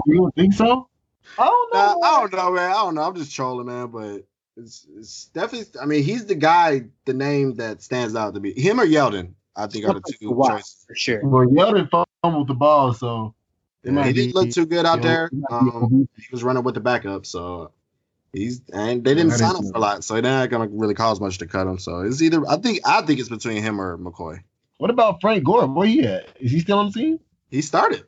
[0.07, 0.89] You don't think so?
[1.37, 2.71] I don't Nah, I don't know, man.
[2.71, 3.01] I don't know.
[3.01, 3.87] I'm just trolling, man.
[3.87, 4.25] But
[4.57, 5.79] it's it's definitely.
[5.81, 8.53] I mean, he's the guy, the name that stands out to me.
[8.53, 10.85] Him or Yeldon, I think are the two Wow, choices.
[10.87, 11.25] for sure.
[11.25, 11.89] Well, Yeldon
[12.21, 13.33] fumbled the ball, so
[13.83, 15.25] it Yeah, might he be- didn't look too good out there.
[15.27, 17.71] it might be Um, he was running with the backup, so
[18.33, 21.19] he's and they didn't sign him for a lot, so they're not gonna really cause
[21.19, 21.77] much to cut him.
[21.79, 24.39] So it's either I think I think it's between him or McCoy.
[24.77, 25.67] What about Frank Gore?
[25.67, 26.27] Where he at?
[26.39, 27.19] Is he still on the team?
[27.49, 28.03] He started.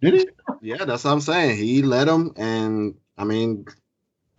[0.00, 0.28] Did he?
[0.62, 1.56] Yeah, that's what I'm saying.
[1.58, 3.66] He led him, and I mean,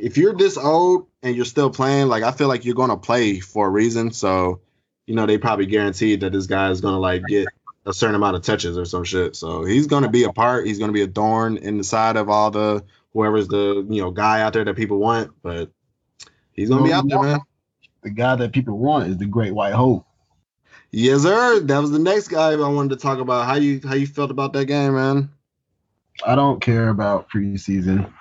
[0.02, 3.40] if you're this old and you're still playing, like I feel like you're gonna play
[3.40, 4.12] for a reason.
[4.12, 4.62] So,
[5.06, 7.48] you know, they probably guaranteed that this guy is gonna like get
[7.86, 9.36] a certain amount of touches or some shit.
[9.36, 10.66] So he's gonna be a part.
[10.66, 12.84] He's gonna be a thorn in the side of all the
[13.14, 15.32] whoever's the you know guy out there that people want.
[15.44, 15.70] But
[16.54, 17.40] he's gonna be out there, man.
[18.02, 20.08] The guy that people want is the Great White Hope.
[20.90, 21.60] Yes, sir.
[21.60, 23.46] That was the next guy I wanted to talk about.
[23.46, 25.30] How you how you felt about that game, man?
[26.26, 28.12] I don't care about preseason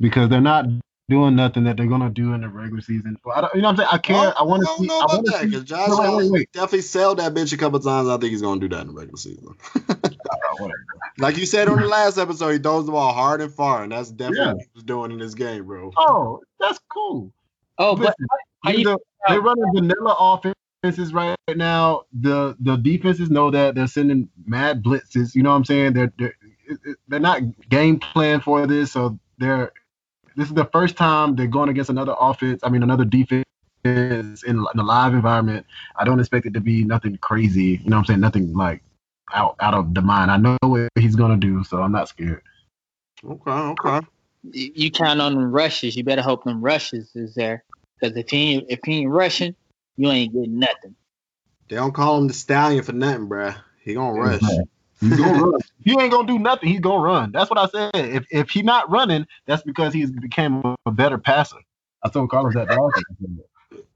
[0.00, 0.66] because they're not
[1.08, 3.16] doing nothing that they're gonna do in the regular season.
[3.24, 3.88] Well, I don't, you know what I'm saying?
[3.92, 4.34] I care.
[4.38, 4.86] I want to don't see.
[4.86, 5.64] know I want to that see.
[5.64, 6.52] Josh Wait, wait, wait.
[6.52, 8.08] definitely sailed that bitch a couple times.
[8.08, 9.54] I think he's gonna do that in the regular season.
[10.58, 10.72] whatever.
[11.18, 13.92] like you said on the last episode, he throws the ball hard and far, and
[13.92, 14.52] that's definitely Yeah.
[14.54, 15.92] what he was doing in this game, bro.
[15.96, 17.32] Oh, that's cool.
[17.78, 18.26] Oh, but Listen,
[18.64, 20.16] how you- the- they're running vanilla
[20.82, 22.02] offenses right now.
[22.20, 25.34] The the defenses know that they're sending mad blitzes.
[25.36, 25.92] You know what I'm saying?
[25.92, 26.34] They're they're,
[26.68, 29.72] it- it- they're not game plan for this, so they're
[30.36, 32.60] this is the first time they're going against another offense.
[32.62, 33.44] I mean, another defense
[33.84, 35.66] in, in a live environment.
[35.96, 37.80] I don't expect it to be nothing crazy.
[37.82, 38.20] You know what I'm saying?
[38.20, 38.82] Nothing like
[39.32, 40.30] out out of the mind.
[40.30, 42.42] I know what he's gonna do, so I'm not scared.
[43.24, 44.06] Okay, okay.
[44.52, 45.96] you you count on them rushes.
[45.96, 47.64] You better hope them rushes is there.
[47.98, 49.54] Because if he ain't, if he ain't rushing,
[49.96, 50.94] you ain't getting nothing.
[51.68, 53.56] They don't call him the stallion for nothing, bruh.
[53.82, 54.42] He gonna rush.
[55.00, 55.60] He's gonna run.
[55.84, 56.68] He ain't gonna do nothing.
[56.68, 57.32] He's gonna run.
[57.32, 57.90] That's what I said.
[57.94, 61.58] If if he not running, that's because he's became a better passer.
[62.02, 62.68] I told Carlos that.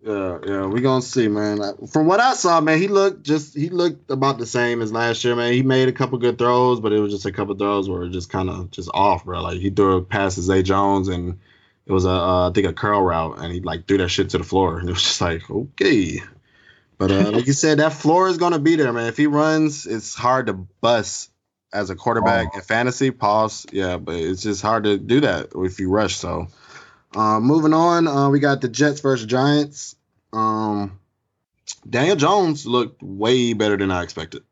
[0.03, 1.61] Yeah, yeah, we gonna see, man.
[1.93, 5.23] From what I saw, man, he looked just he looked about the same as last
[5.25, 5.53] year, man.
[5.53, 8.11] He made a couple good throws, but it was just a couple throws where it
[8.11, 9.43] just kind of just off, bro.
[9.43, 11.39] Like he threw a pass to Zay Jones, and
[11.85, 14.31] it was a uh, I think a curl route, and he like threw that shit
[14.31, 16.21] to the floor, and it was just like okay.
[17.01, 19.07] But uh, like you said, that floor is gonna be there, man.
[19.07, 21.31] If he runs, it's hard to bust
[21.73, 23.11] as a quarterback in fantasy.
[23.11, 26.17] Pause, yeah, but it's just hard to do that if you rush.
[26.17, 26.49] So.
[27.17, 29.97] Uh, moving on, uh, we got the Jets versus Giants.
[30.35, 31.01] Um,
[31.89, 34.43] Daniel Jones looked way better than I expected.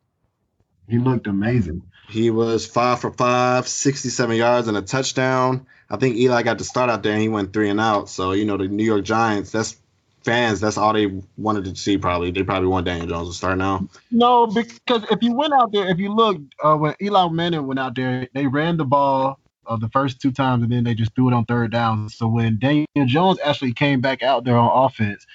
[0.88, 1.82] He looked amazing.
[2.08, 5.66] He was five for five, 67 yards and a touchdown.
[5.90, 8.08] I think Eli got to start out there and he went three and out.
[8.08, 9.76] So, you know, the New York Giants, that's
[10.24, 12.30] fans, that's all they wanted to see probably.
[12.30, 13.88] They probably want Daniel Jones to start now.
[14.10, 17.80] No, because if you went out there, if you looked uh, when Eli Manning went
[17.80, 21.14] out there, they ran the ball uh, the first two times and then they just
[21.14, 22.08] threw it on third down.
[22.08, 25.26] So when Daniel Jones actually came back out there on offense,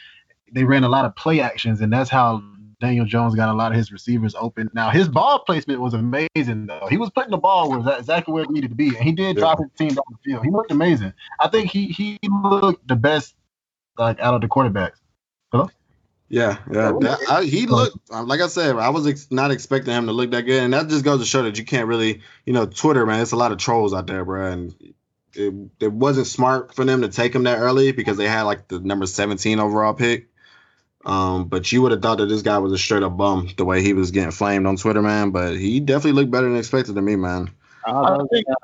[0.52, 2.44] they ran a lot of play actions, and that's how
[2.80, 4.70] Daniel Jones got a lot of his receivers open.
[4.74, 6.88] Now his ball placement was amazing though.
[6.90, 9.14] He was putting the ball where that exactly where it needed to be, and he
[9.14, 10.44] did drop his team down the field.
[10.44, 11.14] He looked amazing.
[11.40, 13.36] I think he he looked the best
[13.98, 14.98] like out of the quarterbacks.
[15.52, 15.70] Hello?
[16.30, 16.94] Yeah, yeah.
[17.00, 18.76] That, I, he looked uh, like I said.
[18.76, 21.26] I was ex- not expecting him to look that good, and that just goes to
[21.26, 23.22] show that you can't really, you know, Twitter, man.
[23.22, 24.94] It's a lot of trolls out there, bro, and
[25.34, 28.68] it, it wasn't smart for them to take him that early because they had like
[28.68, 30.30] the number 17 overall pick.
[31.06, 33.66] Um, but you would have thought that this guy was a straight up bum the
[33.66, 35.32] way he was getting flamed on Twitter, man.
[35.32, 37.52] But he definitely looked better than expected to me, man.
[37.86, 38.56] Uh, think- uh,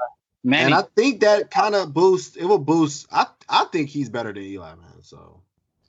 [0.41, 2.37] Manny, And I think that kind of boost.
[2.37, 3.07] It will boost.
[3.11, 5.01] I I think he's better than Eli, man.
[5.01, 5.41] So.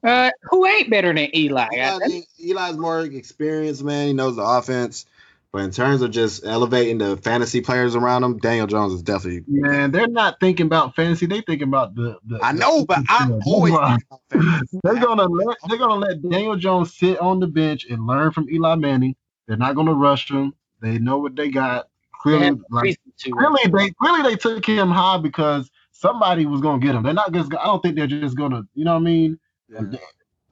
[0.04, 1.68] uh, who ain't better than Eli?
[1.72, 4.08] Yeah, I think Eli's more experienced, man.
[4.08, 5.06] He knows the offense.
[5.52, 9.42] But in terms of just elevating the fantasy players around him, Daniel Jones is definitely.
[9.48, 11.26] Man, they're not thinking about fantasy.
[11.26, 12.18] They thinking about the.
[12.24, 13.72] the I know, but I'm Yeah, always.
[13.72, 13.88] that's why.
[13.88, 14.80] thinking about fantasy.
[14.84, 18.48] They're gonna let they're gonna let Daniel Jones sit on the bench and learn from
[18.48, 19.16] Eli Manning.
[19.48, 20.54] They're not gonna rush him.
[20.80, 21.88] They know what they got.
[22.30, 22.98] They Clearly, have like reason
[23.32, 25.68] clearly they clearly they took him high because
[26.00, 27.02] somebody was gonna get him.
[27.02, 27.52] They're not just.
[27.54, 28.62] I don't think they're just gonna.
[28.74, 29.38] You know what I mean?
[29.68, 29.82] Yeah.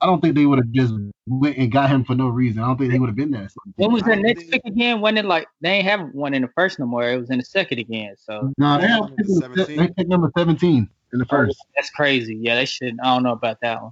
[0.01, 0.93] I don't think they would have just
[1.27, 2.63] went and got him for no reason.
[2.63, 3.49] I don't think he would have been there.
[3.75, 5.01] When was I their next think- pick again?
[5.01, 7.09] When it like they ain't have one in the first no more.
[7.09, 8.15] It was in the second again.
[8.17, 9.77] So No, they have Number pick number- 17.
[9.77, 11.57] they picked number seventeen in the first.
[11.75, 12.37] that's crazy.
[12.41, 12.97] Yeah, they should.
[13.03, 13.91] I don't know about that one.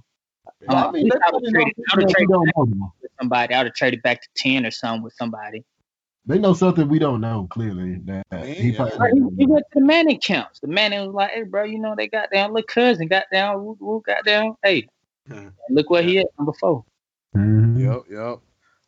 [0.62, 0.72] Yeah.
[0.72, 2.48] Uh, I mean, I would what trade it- I would trade don't.
[2.56, 5.62] With somebody, I would have traded back to ten or something with somebody.
[6.26, 7.46] They know something we don't know.
[7.50, 8.76] Clearly, that he Yeah.
[8.76, 10.60] probably- Right, He, he went to the Manning camps.
[10.60, 12.52] The Manning was like, "Hey, bro, you know they got down.
[12.52, 13.64] Little cousin got down.
[13.64, 14.56] Woo, woo, got down.
[14.62, 14.88] Hey,
[15.30, 15.50] Yeah.
[15.70, 16.84] look where he at number four.
[17.34, 17.78] Mhm.
[17.78, 18.38] Yep, yep.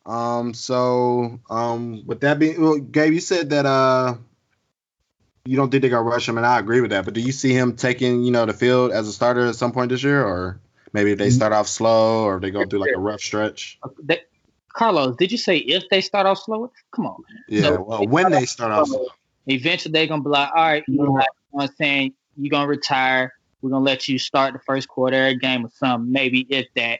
[0.05, 4.15] Um, so um, with that being, well, Gabe, you said that uh,
[5.45, 7.05] you don't think they gonna rush him, and I agree with that.
[7.05, 9.71] But do you see him taking, you know, the field as a starter at some
[9.71, 10.59] point this year, or
[10.93, 13.79] maybe if they start off slow, or if they go through like a rough stretch?
[14.03, 14.20] They,
[14.73, 16.71] Carlos, did you say if they start off slow?
[16.91, 17.23] Come on.
[17.29, 17.43] man.
[17.47, 19.07] Yeah, So- well, when they start off slow.
[19.47, 21.27] Eventually, they're gonna be like, "All right, you know what
[21.63, 22.13] I'm saying?
[22.37, 23.33] You're gonna retire.
[23.61, 26.99] We're gonna let you start the first quarter every game or something, maybe if that."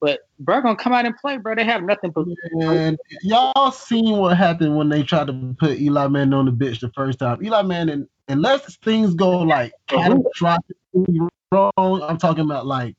[0.00, 1.54] But bro, gonna come out and play, bro.
[1.54, 2.26] They have nothing but
[2.60, 6.80] And y'all seen what happened when they tried to put Eli Manning on the bench
[6.80, 7.44] the first time.
[7.44, 10.16] Eli Manning, unless things go like uh-huh.
[10.40, 12.96] catastrophically wrong, I'm talking about like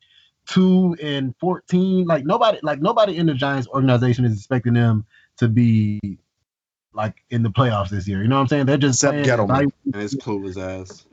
[0.51, 2.05] two and fourteen.
[2.05, 5.05] Like nobody, like nobody in the Giants organization is expecting them
[5.37, 5.99] to be
[6.93, 8.21] like in the playoffs this year.
[8.21, 8.65] You know what I'm saying?
[8.65, 11.05] They're just Except Gettleman and his clueless ass.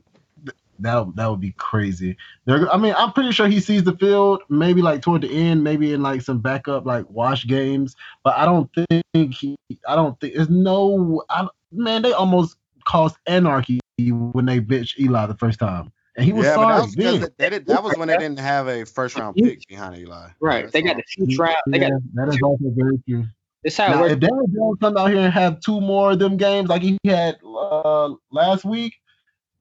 [0.80, 2.16] that that would be crazy.
[2.44, 5.62] They're, I mean, I'm pretty sure he sees the field maybe like toward the end,
[5.64, 7.96] maybe in like some backup like wash games.
[8.24, 9.56] But I don't think he.
[9.86, 11.22] I don't think there's no.
[11.30, 16.32] I, man, they almost caused anarchy when they bitched Eli the first time, and he
[16.32, 18.66] was yeah, but sorry that was, because they did, that was when they didn't have
[18.66, 20.28] a first round pick behind Eli.
[20.40, 20.70] right.
[20.70, 21.56] They got the two round.
[21.68, 23.24] They got that is also very true.
[23.62, 24.12] this how it Now, works.
[24.14, 26.98] if Daniel Jones come out here and have two more of them games like he
[27.04, 28.94] had uh, last week,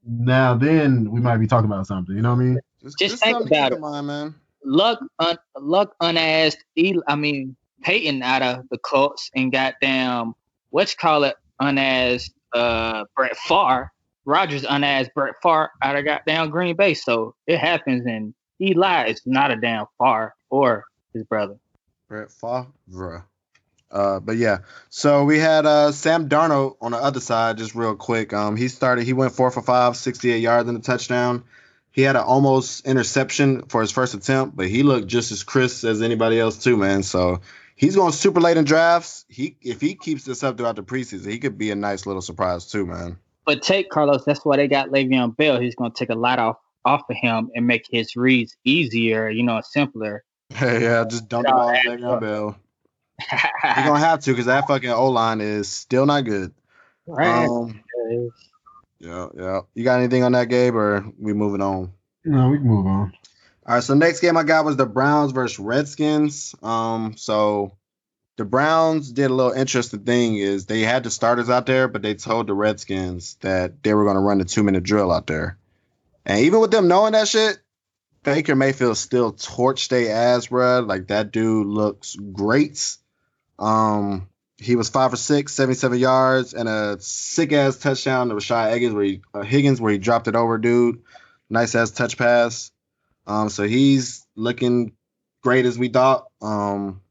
[0.04, 2.16] now then we might be talking about something.
[2.16, 2.60] You know what I mean?
[2.82, 3.80] Just, Just just think about it.
[3.80, 4.36] mind, man.
[4.64, 6.64] Luck, un, luck unasked.
[6.78, 10.34] Eli, I mean Peyton out of the Colts and got down.
[10.72, 12.34] What's call it unasked?
[12.54, 13.92] Uh, Brett Favre.
[14.28, 16.94] Rogers unasked Brett Favre out of got down Green Bay.
[16.94, 21.56] So it happens, and Eli is not a damn Favre or his brother.
[22.10, 23.26] Brett Favre.
[23.90, 24.60] Uh, but yeah,
[24.90, 28.34] so we had uh, Sam Darnold on the other side, just real quick.
[28.34, 31.46] Um, he started, he went four for five, 68 yards and a touchdown.
[31.90, 35.86] He had an almost interception for his first attempt, but he looked just as crisp
[35.86, 37.02] as anybody else too, man.
[37.02, 37.40] So
[37.78, 39.24] he's going super late in drafts.
[39.30, 42.22] He if he keeps this up throughout the preseason, he could be a nice little
[42.22, 43.18] surprise too, man.
[43.48, 44.26] But take Carlos.
[44.26, 45.60] That's why they got Le'Veon Bell.
[45.60, 49.30] He's going to take a lot off off of him and make his reads easier.
[49.30, 50.24] You know, simpler.
[50.50, 52.58] Hey, yeah, just dump the ball on Le'Veon Bell.
[53.32, 56.54] You're gonna have to because that fucking O line is still not good.
[57.08, 57.48] right.
[57.48, 57.82] Um,
[59.00, 59.62] yeah, yeah.
[59.74, 61.94] You got anything on that, Gabe, or we moving on?
[62.26, 63.14] No, we can move on.
[63.66, 66.54] All right, so next game I got was the Browns versus Redskins.
[66.62, 67.78] Um, so
[68.38, 72.04] the Browns did a little interesting thing is they had the starters out there, but
[72.04, 75.28] they told the Redskins that they were going to run the two minute drill out
[75.28, 75.58] there.
[76.26, 77.58] And even with them knowing that shit,
[78.24, 80.82] Baker Mayfield still torched their ass, bro.
[80.82, 82.98] Like that dude looks great.
[83.58, 88.72] Um, he was five for six, 77 yards, and a sick ass touchdown to Rashad
[88.72, 91.02] Higgins where he uh, Higgins where he dropped it over, dude.
[91.50, 92.72] Nice ass touch pass.
[93.26, 94.94] Um, so he's looking
[95.42, 96.28] great as we thought.
[96.42, 97.02] Um,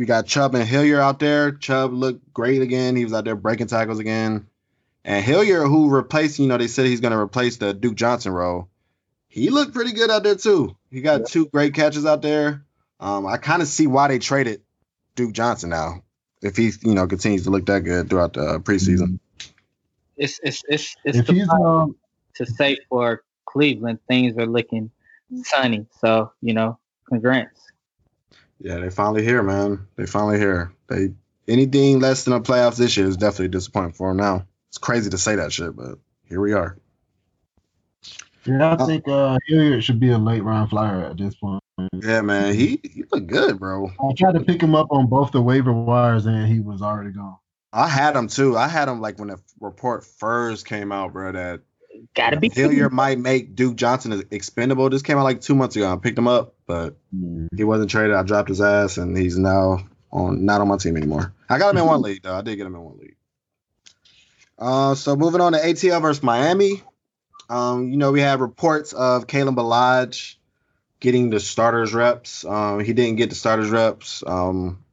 [0.00, 1.52] you got Chubb and Hilliard out there.
[1.52, 2.96] Chubb looked great again.
[2.96, 4.46] He was out there breaking tackles again.
[5.04, 8.32] And Hilliard, who replaced, you know, they said he's going to replace the Duke Johnson
[8.32, 8.70] role.
[9.28, 10.74] He looked pretty good out there too.
[10.90, 12.64] He got two great catches out there.
[12.98, 14.62] Um, I kind of see why they traded
[15.16, 16.02] Duke Johnson now.
[16.40, 19.18] If he, you know, continues to look that good throughout the uh, preseason.
[20.16, 21.94] It's it's it's it's If the he's um,
[22.36, 24.90] to say for Cleveland things are looking
[25.42, 25.84] sunny.
[25.98, 27.59] So you know, congrats.
[28.60, 29.86] Yeah, they finally here, man.
[29.96, 30.72] They finally here.
[30.88, 31.14] They
[31.48, 34.46] anything less than a playoffs this year is definitely disappointing for them now.
[34.68, 36.76] It's crazy to say that shit, but here we are.
[38.44, 41.62] yeah, I think uh, Hilliard should be a late round flyer at this point.
[42.02, 42.54] Yeah, man.
[42.54, 43.90] He he looked good, bro.
[43.98, 47.10] I tried to pick him up on both the waiver wires, and he was already
[47.10, 47.36] gone.
[47.72, 48.56] I had him too.
[48.58, 51.32] I had him like when the report first came out, bro.
[51.32, 51.62] That
[52.14, 54.88] Gotta be Hilliard might make Duke Johnson expendable.
[54.90, 55.92] This came out like two months ago.
[55.92, 56.96] I picked him up, but
[57.56, 58.14] he wasn't traded.
[58.14, 61.32] I dropped his ass, and he's now on not on my team anymore.
[61.48, 62.34] I got him in one league though.
[62.34, 63.16] I did get him in one league.
[64.58, 66.82] Uh, so moving on to ATL versus Miami.
[67.48, 70.36] Um, you know we had reports of Kalen Ballage
[71.00, 72.44] getting the starters reps.
[72.44, 74.22] Um, he didn't get the starters reps.
[74.26, 74.84] Um,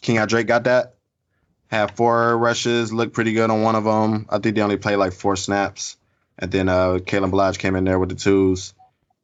[0.00, 0.94] King Drake got that.
[1.68, 4.26] Had four rushes, looked pretty good on one of them.
[4.30, 5.96] I think they only played like four snaps.
[6.38, 8.74] And then uh, Kalen Ballage came in there with the twos.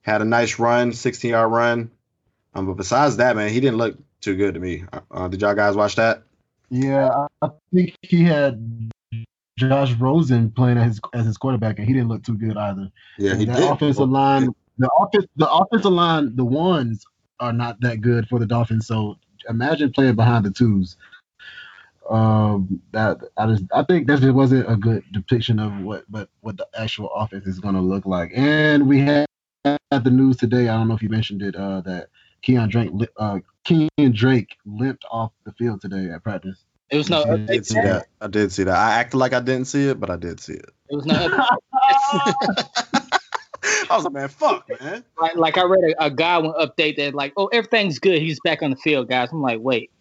[0.02, 1.90] Had a nice run, 16 yard run.
[2.54, 4.84] Um, but besides that, man, he didn't look too good to me.
[5.10, 6.22] Uh, did y'all guys watch that?
[6.70, 8.90] Yeah, I think he had
[9.58, 12.90] Josh Rosen playing as his, as his quarterback, and he didn't look too good either.
[13.18, 13.70] Yeah, he that did.
[13.70, 14.48] offensive line,
[14.78, 17.04] the offense, the offensive line, the ones
[17.40, 18.86] are not that good for the Dolphins.
[18.86, 20.96] So imagine playing behind the twos.
[22.12, 26.28] Um, that I just I think that just wasn't a good depiction of what but
[26.42, 28.32] what the actual offense is going to look like.
[28.34, 29.26] And we had
[29.64, 30.68] the news today.
[30.68, 31.56] I don't know if you mentioned it.
[31.56, 32.08] Uh, that
[32.42, 36.64] Keon Drake, li- uh, Keon Drake limped off the field today at practice.
[36.90, 38.08] It was no I I did see that.
[38.20, 38.76] I did see that.
[38.76, 40.70] I acted like I didn't see it, but I did see it.
[40.90, 41.14] It was no.
[43.88, 45.04] I was like, man, fuck, man.
[45.20, 48.20] like, like I read a, a Godwin update that like, oh, everything's good.
[48.20, 49.30] He's back on the field, guys.
[49.32, 49.91] I'm like, wait,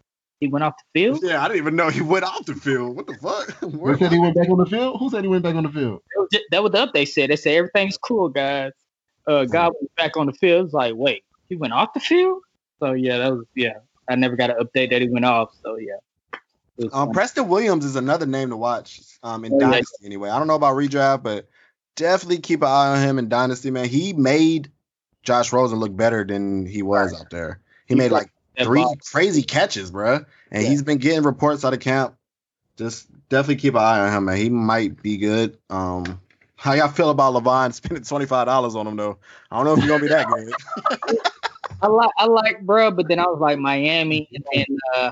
[0.42, 1.20] he went off the field?
[1.24, 2.98] Yeah, I didn't even know he went off the field.
[2.98, 3.52] What the fuck?
[3.60, 5.00] Who said he went back on the field?
[5.00, 6.02] Who said he went back on the field?
[6.14, 7.30] That was ju- That was the update said.
[7.30, 8.72] They said everything's cool, guys.
[9.28, 10.66] Uh, Godwin's back on the field.
[10.66, 12.42] It's like, wait, he went off the field?
[12.80, 13.76] So yeah, that was yeah.
[14.10, 15.56] I never got an update that he went off.
[15.64, 16.40] So yeah.
[16.92, 17.12] Um.
[17.12, 19.02] Preston Williams is another name to watch.
[19.22, 19.70] Um, in Oh, yeah.
[19.70, 20.30] Dynasty anyway.
[20.30, 21.48] I don't know about redraft, but
[21.96, 23.88] definitely keep an eye on him in Dynasty, man.
[23.88, 24.72] He made
[25.22, 27.60] Josh Rosen look better than he was out there.
[27.86, 29.10] He He's made like like That three box.
[29.10, 30.26] crazy catches, bruh.
[30.52, 30.70] And Yeah.
[30.70, 32.16] he's been getting reports out of camp.
[32.78, 34.38] Just definitely keep an eye on him, man.
[34.38, 35.58] He might be good.
[35.70, 36.20] Um,
[36.56, 39.18] how y'all feel about Levine spending twenty five dollars on him though?
[39.50, 41.18] I don't know if he's gonna be that good.
[41.82, 45.12] I like I like bro, but then I was like Miami, and then uh,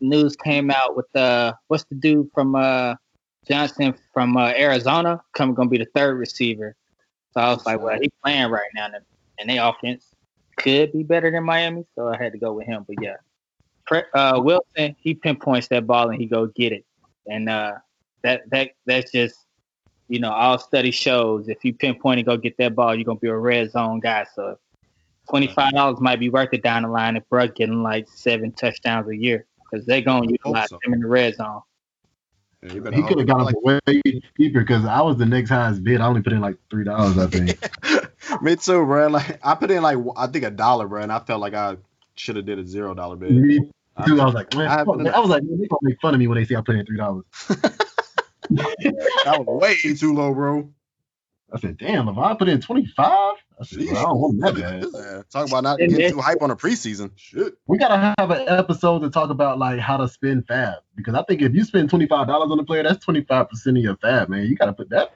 [0.00, 2.94] news came out with uh, what's the dude from uh,
[3.48, 6.74] Johnson from uh, Arizona coming gonna be the third receiver.
[7.32, 8.96] So I was like, well, he's playing right now, and,
[9.38, 10.06] and their offense
[10.58, 12.84] could be better than Miami, so I had to go with him.
[12.86, 13.16] But yeah,
[14.14, 16.84] uh, Wilson he pinpoints that ball and he go get it,
[17.26, 17.74] and uh,
[18.22, 19.36] that that that's just
[20.08, 23.18] you know all study shows if you pinpoint and go get that ball, you're gonna
[23.18, 24.26] be a red zone guy.
[24.34, 24.58] So
[25.28, 28.52] twenty five dollars might be worth it down the line if Bruck getting like seven
[28.52, 30.78] touchdowns a year because they're gonna utilize so.
[30.84, 31.62] him in the red zone.
[32.62, 34.02] Yeah, He could have got Like- him way
[34.36, 36.00] cheaper because I was the next highest bid.
[36.00, 37.58] I only put in like three dollars, I think.
[38.42, 39.08] Me too, bro.
[39.08, 41.76] Like I put in like I think a dollar, bro, and I felt like I
[42.16, 43.32] should have did a zero dollar bid.
[43.32, 43.58] Me
[44.06, 44.20] too.
[44.20, 45.14] I was like, man, I fuck, haven't- man.
[45.14, 46.76] I was like, man, they gonna make fun of me when they see I put
[46.76, 47.24] in three dollars.
[48.50, 50.70] That was way too low, bro.
[51.52, 53.06] I said, damn, Levon put in 25?
[53.06, 54.84] I said, well, I don't want that bad.
[54.94, 57.10] Yeah, Talk about not getting too hype on a preseason.
[57.16, 57.54] Shit.
[57.66, 61.22] We gotta have an episode to talk about like how to spend fab because I
[61.24, 63.82] think if you spend twenty five dollars on a player, that's twenty five percent of
[63.82, 64.44] your fab, man.
[64.46, 65.14] You gotta put that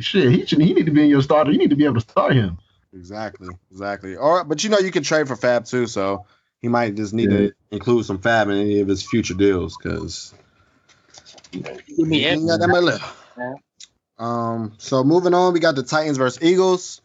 [0.00, 0.30] shit.
[0.32, 1.50] He should he need to be in your starter.
[1.52, 2.58] You need to be able to start him.
[2.94, 3.48] Exactly.
[3.70, 4.16] Exactly.
[4.16, 6.26] Or but you know you can trade for Fab too, so
[6.60, 7.36] he might just need Yeah.
[7.38, 10.34] to include some Fab in any of his future deals because
[11.52, 13.04] Give me he ain't got that much left.
[14.18, 14.74] Um.
[14.78, 17.00] So moving on, we got the Titans versus Eagles.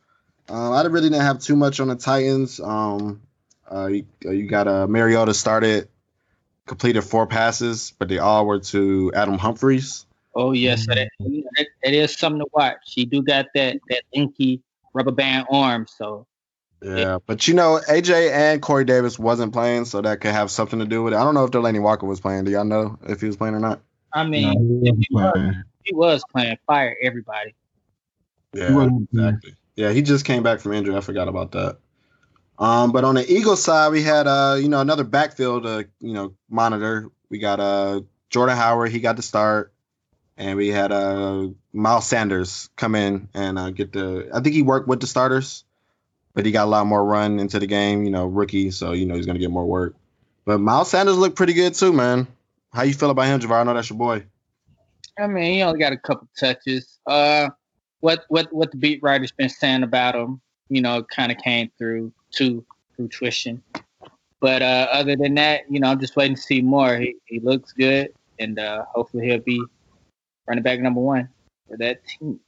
[0.50, 2.60] Um, I really didn't have too much on the Titans.
[2.60, 3.22] Um,
[3.70, 5.90] uh, you, uh, you got uh, Mariota started,
[6.66, 10.06] completed four passes, but they all were to Adam Humphries.
[10.38, 12.78] Oh yes, so that, that, that is something to watch.
[12.86, 14.62] She do got that that inky
[14.94, 16.28] rubber band arm, so
[16.84, 20.78] Yeah, but you know, AJ and Corey Davis wasn't playing, so that could have something
[20.78, 21.18] to do with it.
[21.18, 22.44] I don't know if Delanie Walker was playing.
[22.44, 23.82] Do y'all know if he was playing or not?
[24.14, 27.56] I No, mean, he if he was, he was playing fire everybody.
[28.54, 29.56] Yeah, He exactly.
[29.76, 30.96] Yeah, he just came back from injury.
[30.96, 31.78] I forgot about that.
[32.60, 36.14] Um, but on the Eagles side, we had uh, you know, another backfield uh, you
[36.14, 37.10] know, monitor.
[37.30, 39.74] We got uh Jordan Howard, he got the start,
[40.38, 44.30] and we had uh Miles Sanders come in and uh, get the.
[44.34, 45.64] I think he worked with the starters,
[46.34, 48.04] but he got a lot more run into the game.
[48.04, 49.96] You know, rookie, so you know he's gonna get more work.
[50.46, 52.28] But Miles Sanders looked pretty good too, man.
[52.72, 53.62] How you feel about him, Javar?
[53.62, 54.24] I know that's your boy.
[55.20, 57.00] I mean, he only got a couple touches.
[57.06, 57.50] Uh,
[58.00, 61.72] what what what the beat writers been saying about him, you know, kind of came
[61.78, 62.64] through to
[63.12, 63.64] fruition.
[64.40, 66.98] But uh, other than that, you know, I'm just waiting to see more.
[66.98, 69.64] He he looks good, and uh, hopefully he'll be
[70.48, 71.30] running back number one
[71.68, 72.40] for that team.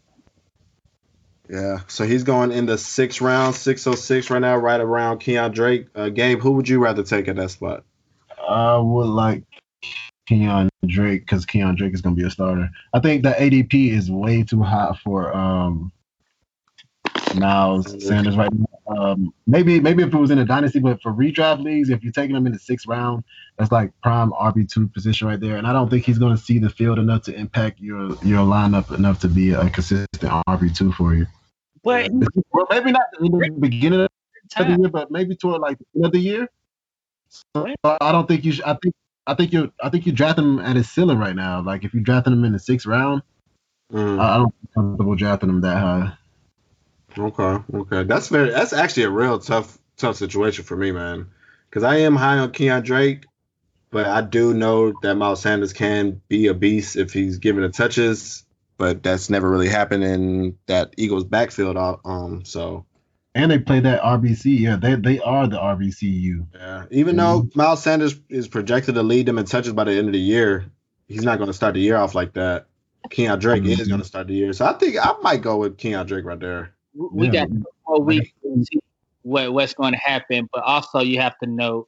[1.50, 5.88] Yeah, so he's going in the sixth round, 606 right now, right around Keon Drake.
[5.96, 7.84] Uh, Gabe, who would you rather take at that spot?
[8.48, 9.44] I would like
[10.28, 12.70] Keon Drake because Keon Drake is going to be a starter.
[12.94, 15.92] I think the ADP is way too high for um,
[17.36, 18.69] Miles Sanders right now.
[18.98, 22.14] Um, maybe maybe if it was in a dynasty, but for redraft leagues, if you're
[22.14, 23.24] taking him in the sixth round,
[23.58, 25.58] that's like prime RB two position right there.
[25.58, 28.46] And I don't think he's going to see the field enough to impact your your
[28.46, 31.28] lineup enough to be a consistent RB two for you.
[31.84, 32.12] But
[32.52, 34.10] Well, maybe not in the beginning of
[34.58, 36.50] the year, but maybe toward like the end of the year.
[37.54, 38.66] So I don't think you should.
[38.66, 38.96] I think
[39.28, 41.62] I think you I think you drafting him at his ceiling right now.
[41.62, 43.22] Like if you're drafting him in the sixth round,
[43.92, 46.14] Mm, I I don't feel comfortable drafting him that high.
[47.20, 48.52] Okay, okay, that's very.
[48.52, 51.28] That's actually a real tough, tough situation for me, man.
[51.70, 53.26] Because I am high on Keon Drake,
[53.92, 57.70] but I do know that Miles Sanders can be a beast if he's given the
[57.70, 58.44] touches.
[58.78, 61.76] But that's never really happened in that Eagles backfield.
[61.76, 62.86] uh, Um, so
[63.36, 64.58] And they play that RBC.
[64.60, 66.48] Yeah, they they are the RBCU.
[66.56, 70.08] Yeah, even though Miles Sanders is projected to lead them in touches by the end
[70.08, 70.72] of the year,
[71.08, 72.68] he's not going to start the year off like that.
[73.10, 73.90] Keon Drake is Mhm.
[73.90, 76.40] going to start the year, so I think I might go with Keon Drake right
[76.40, 76.74] there.
[76.94, 77.46] We Yeah.
[77.46, 77.50] got
[77.86, 78.80] four weeks to see
[79.24, 80.50] what what's going to happen.
[80.52, 81.88] But also, you have to know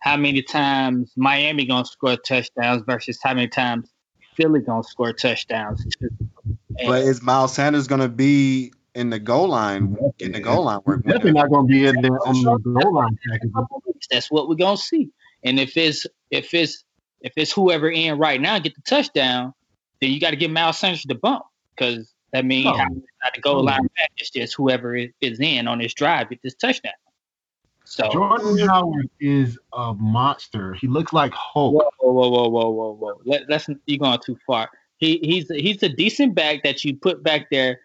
[0.00, 3.90] how many times Miami gonna score touchdowns versus how many times
[4.34, 5.84] Philly gonna score touchdowns.
[6.00, 10.64] And- But is Miles Sanders going to be in the goal line, in the goal
[10.64, 11.04] line work?
[11.04, 13.18] Definitely not going to be in there on the goal line.
[14.10, 15.10] That's what we're gonna see.
[15.44, 16.84] And if it's if it's
[17.20, 19.52] if it's whoever in right now get the touchdown,
[20.00, 21.44] then you got to give Miles Sanders the bump
[21.76, 22.72] because that means No.
[22.76, 24.10] how the goal line back.
[24.16, 26.92] It's just whoever is is in on this drive get this touchdown.
[27.84, 30.74] So Jordan Howard is a monster.
[30.74, 31.74] He looks like Hulk.
[31.74, 33.20] whoa, whoa, whoa, whoa, whoa, whoa!
[33.24, 34.70] Let, let's you going too far.
[34.98, 37.80] He he's he's a decent back that you put back there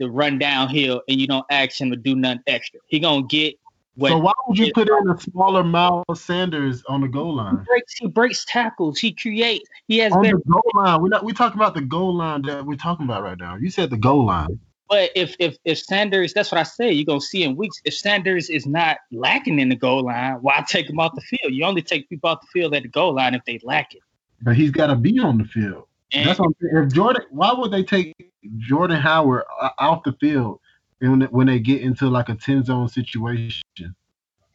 [0.00, 2.80] to run downhill and you don't ask him to do nothing extra.
[2.86, 3.59] He gonna get
[4.00, 7.36] what So why would you put in a smaller Miles Sanders on the goal he
[7.36, 7.64] line?
[7.64, 7.94] breaks.
[7.98, 8.98] He breaks tackles.
[8.98, 9.68] He creates.
[9.88, 11.22] He has On better the goal line, we're not.
[11.22, 13.56] We talking about the goal line that we're talking about right now.
[13.56, 14.58] You said the goal line.
[14.88, 16.90] But if if if Sanders, that's what I say.
[16.90, 17.80] You're gonna see in weeks.
[17.84, 21.52] If Sanders is not lacking in the goal line, why take him off the field?
[21.52, 24.00] You only take people off the field at the goal line if they lack it.
[24.40, 25.84] But he's got to be on the field.
[26.12, 26.86] And That's what I'm saying.
[26.86, 28.14] If Jordan, why would they take
[28.56, 30.59] Jordan Howard uh, off the field
[31.00, 33.62] when when they get into like a ten zone situation?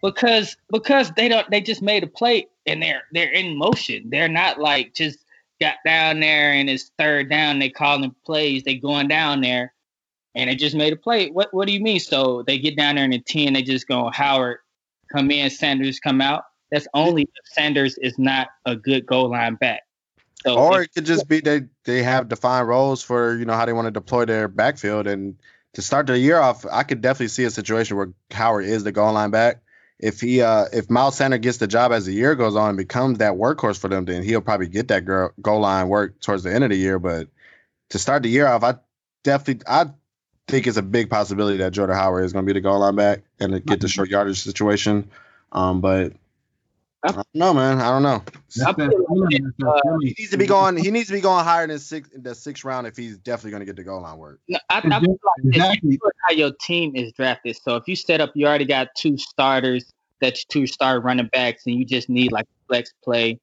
[0.06, 4.10] because because they don't they just made a play and they're they're in motion.
[4.10, 5.20] They're not like just
[5.60, 7.60] got down there and it's third down.
[7.60, 8.64] They calling plays.
[8.64, 9.74] They going down there
[10.36, 11.30] and they just made a play.
[11.30, 12.00] What what do you mean?
[12.00, 13.54] So they get down there in the ten.
[13.54, 14.60] They just go Howard
[15.12, 16.44] come in, Sanders come out.
[16.72, 19.84] That's only if Sanders is not a good goal line back.
[20.46, 23.66] So Or it could just be they they have defined roles for you know how
[23.66, 25.08] they want to deploy their backfield.
[25.08, 25.36] And
[25.76, 28.92] to start the year off, I could definitely see a situation where Howard is the
[28.92, 29.62] goal line back.
[30.00, 32.78] If he uh if Miles Sanders gets the job as the year goes on and
[32.78, 36.44] becomes that workhorse for them, then he'll probably get that girl, goal line work towards
[36.44, 37.00] the end of the year.
[37.00, 37.30] But
[37.92, 38.76] to start the year off, I
[39.24, 39.88] definitely I
[40.48, 42.96] think it's a big possibility that Jordan Howard is going to be the goal line
[42.96, 45.10] back and to get the short yardage situation.
[45.52, 46.14] Um, but
[47.06, 47.80] I don't know, man.
[47.80, 48.24] I don't know.
[48.56, 50.02] That's that feeling, that's uh, that feeling.
[50.02, 50.78] He needs to be going.
[50.78, 53.62] He needs to be going higher than six the sixth round if he's definitely going
[53.62, 54.40] to get the goal line work.
[54.48, 56.00] No, I, I feel like Exactly.
[56.28, 57.58] how your team is drafted.
[57.58, 61.66] So if you set up, you already got two starters, that's two star running backs,
[61.68, 63.40] and you just need like flex play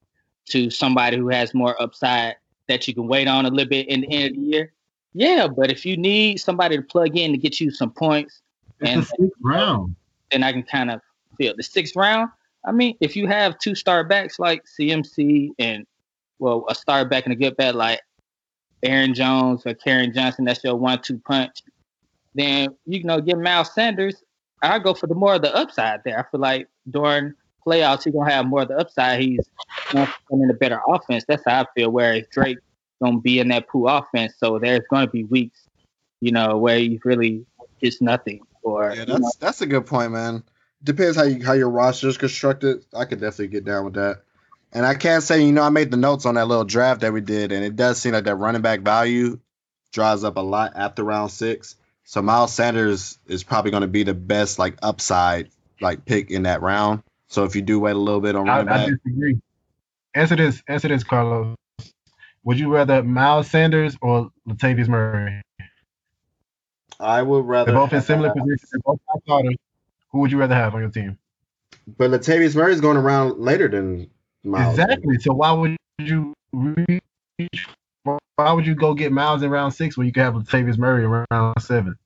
[0.51, 2.35] to somebody who has more upside
[2.69, 4.73] that you can wait on a little bit in the end of the year.
[5.15, 8.41] Yeah, but if you need somebody to plug in to get you some points,
[8.81, 9.95] It's and the sixth round.
[10.31, 11.01] then I can kind of
[11.39, 12.31] feel the sixth round.
[12.65, 15.87] I mean, if you have two star backs like CMC and
[16.39, 18.01] well, a star back and a good bet like
[18.83, 21.63] Aaron Jones or Kerryon Johnson, that's your one two punch.
[22.35, 24.23] Then you know, get Miles Sanders.
[24.63, 26.19] I go for the more of the upside there.
[26.19, 27.35] I feel like during
[27.67, 29.21] playoffs, he's gonna have more of the upside.
[29.21, 29.41] He's
[29.95, 31.25] in a better offense.
[31.27, 31.91] That's how I feel.
[31.91, 32.59] Whereas Drake
[33.03, 35.69] gonna be in that pool offense, so there's gonna be weeks,
[36.21, 37.45] you know, where he really
[37.81, 38.41] gets nothing.
[38.63, 40.45] Or Yeah, you know, that's that's a good point, man.
[40.85, 42.85] Depends how you how your roster is constructed.
[42.95, 44.23] I could definitely get down with that.
[44.73, 47.13] And I can't say, you know, I made the notes on that little draft that
[47.13, 49.39] we did, and it does seem like that running back value
[49.93, 51.77] draws up a lot after round six.
[52.05, 56.45] So Miles Sanders is probably going to be the best like upside like pick in
[56.45, 57.03] that round.
[57.29, 59.39] So if you do wait a little bit on I, running I back, disagree.
[60.15, 60.63] Answer this.
[60.69, 61.57] Answer this, Carlos.
[62.45, 65.43] Would you rather Miles Sanders or Latavius Murray?
[66.99, 67.73] I would rather.
[67.73, 68.71] They're both in similar positions.
[68.71, 69.57] They're both top starters.
[70.13, 71.19] Who would you rather have on your team?
[71.99, 74.09] But Latavius Murray is going around later than
[74.45, 74.79] Miles.
[74.79, 75.19] Exactly.
[75.19, 77.69] So why would you reach?
[78.05, 81.05] Why would you go get Miles in round six when you could have Latavius Murray
[81.05, 81.97] in round seven?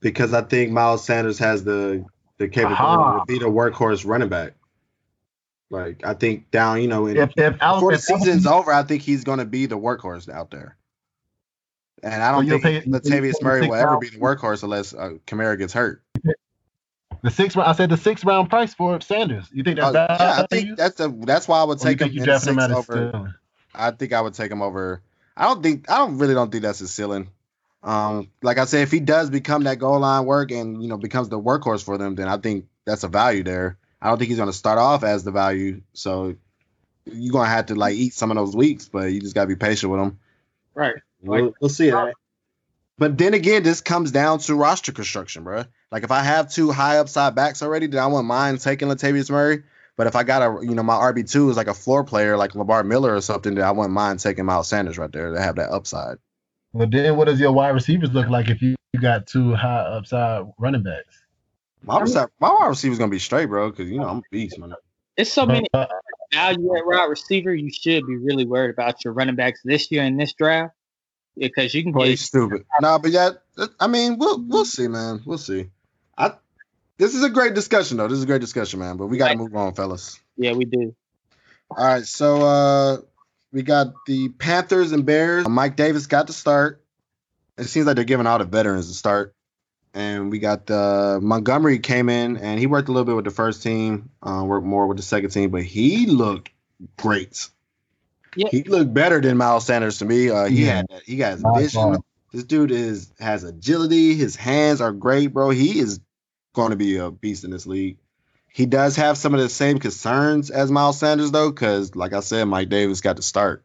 [0.00, 2.04] because I think Miles Sanders has the
[2.38, 3.18] the capability Aha.
[3.18, 4.52] to be the workhorse running back.
[5.70, 8.82] Like I think down, you know, in, If if Al- before the season's over, I
[8.82, 10.76] think he's going to be the workhorse out there.
[12.02, 14.94] And I don't So think pay- Latavius you'll Murray will ever be the workhorse unless
[14.94, 16.02] uh, Kamara gets hurt.
[17.22, 19.48] the six round, I said the six round price for Sanders.
[19.52, 22.12] You think Uh, that's yeah, I think that's the that's why I would take him
[22.12, 22.82] you in the him six over.
[23.10, 23.34] stealing?
[23.74, 25.02] I think I would take him over.
[25.36, 27.30] I don't think I don't really don't think that's his ceiling.
[27.82, 30.96] Um, like I said, if he does become that goal line work and you know
[30.96, 33.78] becomes the workhorse for them, then I think that's a value there.
[34.00, 36.36] I don't think he's going to start off as the value, so
[37.06, 39.42] you're going to have to like eat some of those weeks, but you just got
[39.42, 40.18] to be patient with him.
[40.74, 40.96] right.
[41.22, 42.14] We'll, we'll see it.
[42.98, 45.64] But then again, this comes down to roster construction, bro.
[45.92, 49.30] Like if I have two high upside backs already, then I wouldn't mind taking Latavius
[49.30, 49.64] Murray.
[49.96, 52.36] But if I got a, you know, my RB two is like a floor player
[52.36, 55.40] like Lamar Miller or something, then I wouldn't mind taking Miles Sanders right there to
[55.40, 56.16] have that upside.
[56.72, 59.80] Well, then what does your wide receivers look like if you, you got two high
[59.80, 61.22] upside running backs?
[61.82, 64.58] My receiver, my wide receiver's gonna be straight, bro, because you know I'm a beast,
[64.58, 64.74] man.
[65.16, 65.86] It's so many Uh,
[66.32, 67.54] value at wide receiver.
[67.54, 70.75] You should be really worried about your running backs this year in this draft
[71.36, 72.64] because you can Play get stupid.
[72.80, 73.30] Nah, but yeah,
[73.78, 75.22] I mean, we'll we'll see, man.
[75.24, 75.70] We'll see.
[76.16, 76.32] I
[76.98, 78.08] this is a great discussion though.
[78.08, 78.96] This is a great discussion, man.
[78.96, 80.18] But we got to move on, fellas.
[80.36, 80.94] yeah, we do.
[81.70, 82.96] All right, so uh
[83.52, 85.48] we got the Panthers and Bears.
[85.48, 86.82] Mike Davis got the start.
[87.56, 89.34] It seems like they're giving all the veterans the start.
[89.94, 93.30] And we got uh, Montgomery came in and he worked a little bit with the
[93.30, 96.50] first team, uh, worked more with the second team, but he looked
[96.98, 97.48] great.
[98.36, 98.48] Yeah.
[98.50, 100.30] He looked better than Miles Sanders to me.
[100.30, 100.76] Uh, he Yeah.
[100.76, 101.96] had he got his vision.
[102.32, 104.14] This dude is has agility.
[104.14, 105.50] His hands are great, bro.
[105.50, 106.00] He is
[106.54, 107.98] going to be a beast in this league.
[108.52, 112.20] He does have some of the same concerns as Miles Sanders, though, because like I
[112.20, 113.64] said, Mike Davis got to start.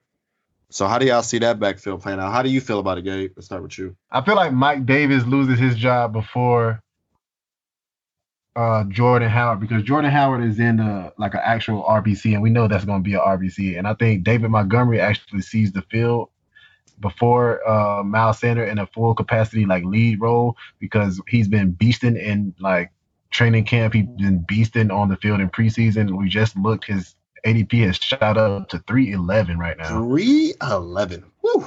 [0.70, 2.32] So how do y'all see that backfield playing out?
[2.32, 3.32] How do you feel about it, Gabe?
[3.36, 3.96] Let's start with you.
[4.10, 6.82] I feel like Mike Davis loses his job before
[8.56, 12.50] uh, Jordan Howard because Jordan Howard is in a, like an actual RBC, and we
[12.50, 13.78] know that's going to be an RBC.
[13.78, 16.30] And I think David Montgomery actually sees the field
[17.00, 22.20] before uh, Miles Sanders in a full capacity like lead role because he's been beasting
[22.22, 22.92] in like
[23.32, 23.94] training camp.
[23.94, 26.18] He's been beasting on the field in preseason.
[26.18, 29.88] We just looked his ADP has shot up to 311 right now.
[30.04, 31.24] Three eleven.
[31.42, 31.66] Woo.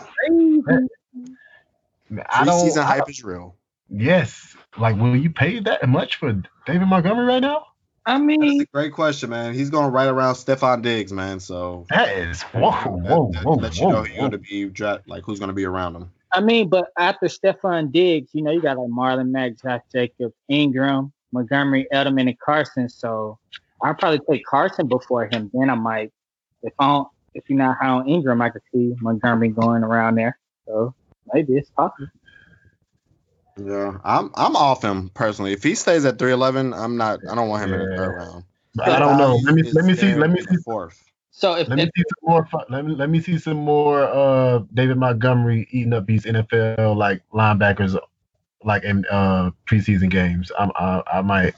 [2.31, 2.69] I don't.
[2.69, 3.57] Preseason I hype don't- is real.
[3.91, 4.57] Yes.
[4.77, 6.33] Like, will you pay that much for
[6.67, 7.67] David Montgomery right now?
[8.07, 9.55] I That's mean, a great question, man.
[9.55, 11.41] He's going right around Stefon Diggs, man.
[11.41, 14.19] So That is whoa, that, whoa, that whoa, lets you whoa, know who's whoa.
[14.19, 16.11] going to be dra- like who's going to be around him.
[16.33, 20.35] I mean, but after Stefon Diggs, you know, you got like Marlon Mack, Josh Jacobs,
[20.49, 22.89] Ingram, Montgomery, Edelman, and Carson.
[22.89, 23.39] So
[23.83, 25.51] I'd probably take Carson before him.
[25.55, 26.13] Then I might,
[26.63, 30.17] if I don't, if you're not high on Ingram, I could see Montgomery going around
[30.17, 30.39] there.
[30.67, 30.95] So
[31.33, 32.09] maybe it's possible.
[33.57, 35.53] Yeah, I'm I'm off him personally.
[35.53, 37.21] If he stays at three eleven, I'm not.
[37.31, 38.45] I don't want him in the third round.
[38.83, 39.37] I don't know.
[39.45, 40.15] Let me let me see.
[40.15, 40.57] Let me see.
[40.65, 41.01] Fourth.
[41.31, 42.49] So if, Let me if see some more.
[42.69, 44.03] Let me let me see some more.
[44.03, 47.97] Uh, David Montgomery eating up these NFL like linebackers,
[48.65, 50.51] like in uh preseason games.
[50.59, 51.55] I'm I, I might.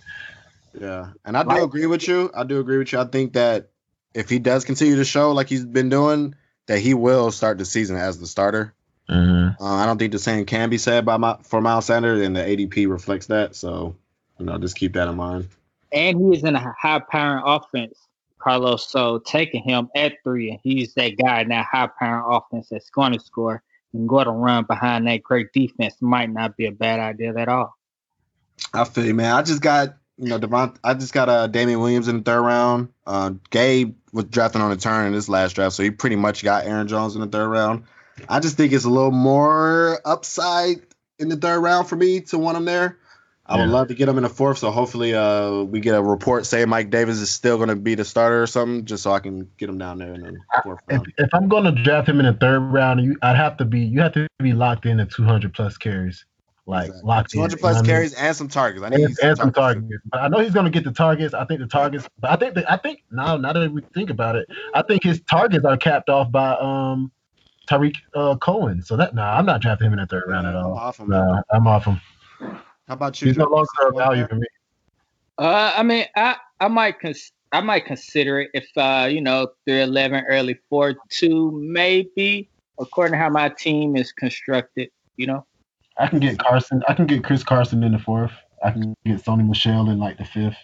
[0.78, 2.30] Yeah, and I do Like- agree with you.
[2.34, 3.00] I do agree with you.
[3.00, 3.70] I think that
[4.12, 6.34] if he does continue to show like he's been doing,
[6.66, 8.74] that he will start the season as the starter.
[9.08, 12.34] Uh, I don't think the same can be said by my, for Miles Sanders, and
[12.34, 13.54] the ADP reflects that.
[13.54, 13.94] So,
[14.38, 15.48] you know, just keep that in mind.
[15.92, 17.98] and he is in a high powering offense,
[18.38, 18.88] Carlos.
[18.90, 22.90] So taking him at three, and he's that guy in that high powering offense that's
[22.90, 26.72] going to score and go to run behind that great defense might not be a
[26.72, 27.76] bad idea at all.
[28.74, 29.34] I feel you, man.
[29.34, 30.74] I just got you know Devon.
[30.82, 32.88] I just got uh Damien Williams in the third round.
[33.06, 36.42] Uh, Gabe was drafted on a turn in this last draft, so he pretty much
[36.42, 37.84] got Aaron Jones in the third round.
[38.28, 40.76] I just think it's a little more upside
[41.18, 42.98] in the third round for me to want him there.
[43.48, 43.70] I would Yeah.
[43.70, 46.68] love to get him in the fourth, so hopefully uh we get a report saying
[46.68, 49.48] Mike Davis is still going to be the starter or something, just so I can
[49.56, 51.12] get him down there in the fourth If, round.
[51.18, 54.00] if I'm gonna draft him in the third round, you, I'd have to be you
[54.00, 56.24] have to be locked in at 200 plus carries,
[56.66, 57.08] like Exactly.
[57.08, 57.38] locked in.
[57.38, 57.86] 200 you know plus I mean?
[57.86, 58.84] carries and some targets.
[58.84, 59.82] I need and, and some targets.
[59.84, 60.02] targets.
[60.10, 61.32] But I know he's going to get the targets.
[61.32, 62.08] I think the targets.
[62.18, 65.04] But I think that I think now now that we think about it, I think
[65.04, 67.12] his targets are capped off by um
[67.66, 68.82] Tarik uh, Cohen.
[68.82, 70.74] So that nah, I'm not drafting him in the third round at I'm all.
[70.76, 71.08] off him.
[71.08, 72.00] Nah, I'm off him.
[72.40, 73.28] How about you?
[73.28, 74.46] He's no longer a value for me.
[75.38, 79.48] Uh, I mean, I I might cons- I might consider it if uh you know
[79.66, 82.48] three eleven early four two maybe
[82.80, 84.90] according to how my team is constructed.
[85.16, 85.46] You know,
[85.98, 86.82] I can get Carson.
[86.88, 88.32] I can get Chris Carson in the fourth.
[88.64, 90.56] I can get Sony Michel in like the fifth.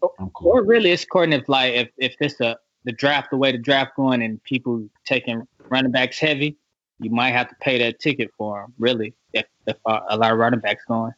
[0.00, 0.30] Cool.
[0.36, 3.58] or really it's according if like if if it's a the draft the way the
[3.58, 6.56] draft going and people taking running backs heavy,
[7.00, 8.72] you might have to pay that ticket for them.
[8.78, 11.12] Really, if if uh, a lot of running backs going.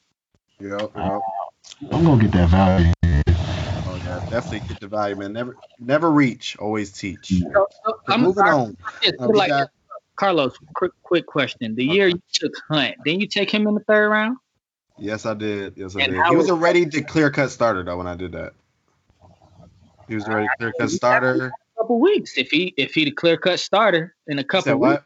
[0.60, 1.20] Yep, Uh.
[1.92, 2.92] I'm gonna get that value.
[3.06, 5.32] Oh yeah, definitely get the value, man.
[5.32, 7.28] Never, never reach, always teach.
[7.28, 8.76] So, so But I'm moving on.
[9.02, 9.70] Yeah, Uh, like got-
[10.16, 11.74] Carlos, quick quick question.
[11.74, 14.36] The year you took Hunt, didn't you take him in the third round?
[14.98, 15.78] Yes, I did.
[15.78, 16.22] Yes, I And did.
[16.26, 18.52] He was was- a ready to clear cut starter though when I did that.
[20.10, 21.46] He was a ready clear cut starter.
[21.46, 22.36] A couple weeks.
[22.36, 24.90] If he if he the clear cut starter in a Said couple what?
[24.90, 25.04] weeks,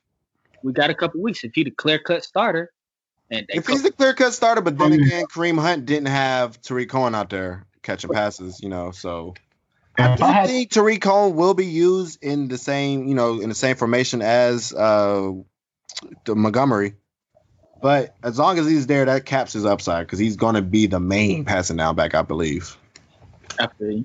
[0.63, 1.45] we got a couple weeks.
[1.45, 2.73] If he the clear cut starter,
[3.31, 6.59] and If he's the clear cut starter, but then Um, again, Kareem Hunt didn't have
[6.63, 8.93] Tarik Cohen out there catching passes, you know.
[8.93, 9.35] So
[9.99, 13.51] I do I think Tarik Cohen will be used in the same, you know, in
[13.51, 15.33] the same formation as uh
[16.25, 16.95] the Montgomery.
[17.83, 20.87] But as long as he's there, that caps his upside because he's going to be
[20.87, 22.79] the main passing down back, I believe.
[23.59, 24.03] after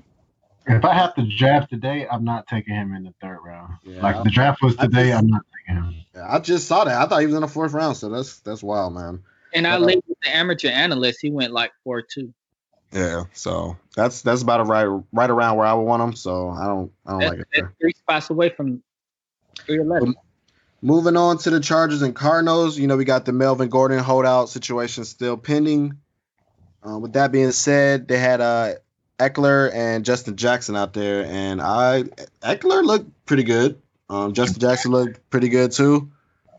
[0.66, 3.74] if I have to draft today, I'm not taking him in the third round.
[3.82, 4.02] Yeah.
[4.02, 5.94] Like the draft was today, just- I'm not taking him.
[6.14, 7.00] Yeah, I just saw that.
[7.00, 9.22] I thought he was in the fourth round, so that's that's wild, man.
[9.54, 11.20] and I Uh, with the amateur analyst.
[11.22, 12.32] He went like four two.
[12.92, 16.14] Yeah, so that's that's about right right around where I would want him.
[16.14, 18.82] So I don't I don't That's, like it that's three spots away from
[19.58, 20.14] three eleven.
[20.82, 24.48] Moving on to the Chargers and Cardinals, you know we got the Melvin Gordon holdout
[24.48, 25.98] situation still pending.
[26.84, 28.74] Uh, with that being said, they had uh,
[29.20, 32.04] Ekeler and Justin Jackson out there, and I
[32.42, 33.80] Ekeler looked pretty good.
[34.08, 36.10] Um, Justin Jackson looked pretty good too.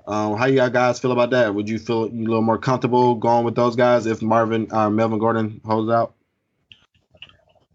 [0.07, 1.53] Um, how you guys feel about that?
[1.53, 5.20] Would you feel a little more comfortable going with those guys if Marvin uh, Melvin
[5.20, 6.14] Gordon holds out?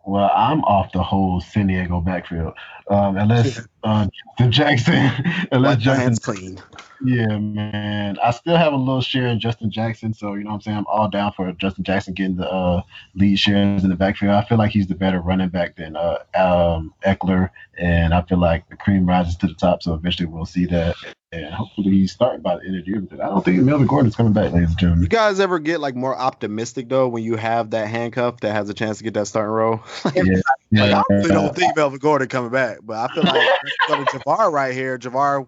[0.05, 2.55] Well, I'm off the whole San Diego backfield,
[2.89, 4.07] um, unless uh,
[4.39, 4.95] the Jackson,
[5.53, 6.57] unless Wipe your hands Justin.
[6.57, 6.63] clean.
[7.05, 8.19] Yeah, man.
[8.23, 10.77] I still have a little share in Justin Jackson, so you know what I'm saying.
[10.79, 12.83] I'm all down for Justin Jackson getting the uh,
[13.15, 14.33] lead shares in the backfield.
[14.33, 18.39] I feel like he's the better running back than uh, um, Ekeler, and I feel
[18.39, 19.83] like the cream rises to the top.
[19.83, 20.97] So eventually we'll see that,
[21.33, 23.01] and hopefully he's starting by the end of the year.
[23.01, 25.03] But I don't think Melvin Gordon's coming back, ladies and gentlemen.
[25.03, 28.71] You guys ever get like more optimistic though when you have that handcuff that has
[28.71, 29.81] a chance to get that starting role?
[30.15, 30.41] Yeah,
[30.73, 33.49] Like, I really don't think Melvin Gordon coming back, but I feel like
[34.11, 34.99] to Javar right here.
[34.99, 35.47] Javar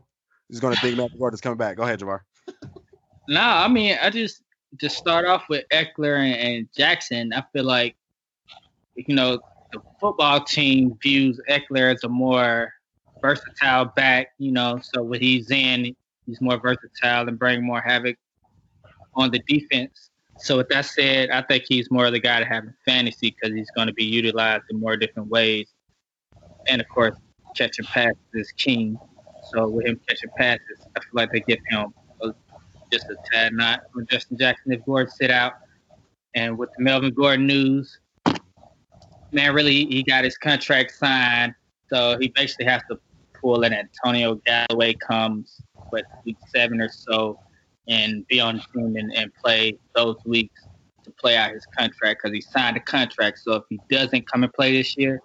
[0.49, 1.77] is going to think Melvin Gordon's coming back.
[1.77, 2.21] Go ahead, Javar.
[3.29, 4.43] No, I mean, I just
[4.79, 7.33] to start off with Ekeler and, and Jackson.
[7.33, 7.97] I feel like
[8.95, 9.41] you know
[9.73, 12.73] the football team views Ekeler as a more
[13.21, 14.29] versatile back.
[14.39, 15.95] You know, so when he's in,
[16.27, 18.17] he's more versatile and bring more havoc
[19.15, 20.08] on the defense.
[20.41, 23.37] So with that said, I think he's more of the guy to have in fantasy
[23.39, 25.69] because he's going to be utilized in more different ways.
[26.69, 27.17] And of course,
[27.57, 28.99] catching passes is king.
[29.53, 31.93] So with him catching passes, I feel like they give him
[32.91, 35.55] just a tad not on Justin Jackson if Gordon sit out.
[36.35, 37.99] And with the Melvin Gordon news,
[39.33, 41.55] man, really he got his contract signed,
[41.91, 42.99] so he basically has to
[43.35, 45.61] pull in Antonio Galloway comes
[45.91, 47.39] what week seven or so
[47.89, 50.61] and be on the team and, and play those weeks
[51.05, 53.39] to play out his contract because he signed a contract.
[53.39, 55.21] So if he doesn't come and play this year,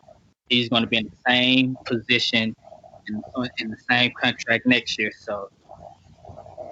[0.50, 2.56] he's going to be in the same position
[3.08, 5.12] in, uh, in the same contract next year.
[5.20, 5.50] So,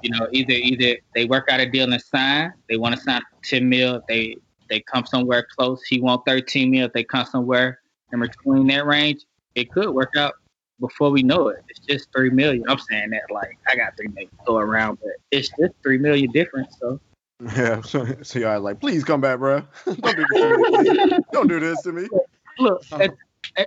[0.01, 2.53] you know, either either they work out a deal and sign.
[2.69, 4.01] They want to sign ten mil.
[4.07, 4.37] They
[4.69, 5.83] they come somewhere close.
[5.83, 6.85] He want thirteen mil.
[6.85, 7.81] If they come somewhere
[8.13, 9.25] in between that range,
[9.55, 10.33] it could work out
[10.81, 11.63] before we know it.
[11.69, 12.65] It's just three million.
[12.67, 15.97] I'm saying that like I got three million to throw around, but it's just three
[15.97, 16.75] million difference.
[16.79, 16.99] So
[17.55, 19.63] Yeah, so, so y'all like, please come back, bro.
[19.85, 21.21] Don't do this to me.
[21.31, 22.07] Don't do this to me.
[22.59, 23.07] look, Uh-huh.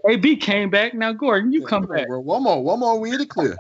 [0.09, 0.95] AB came back.
[0.95, 2.07] Now Gordon, you come back.
[2.07, 3.57] Bro, one more, one more, we the clear.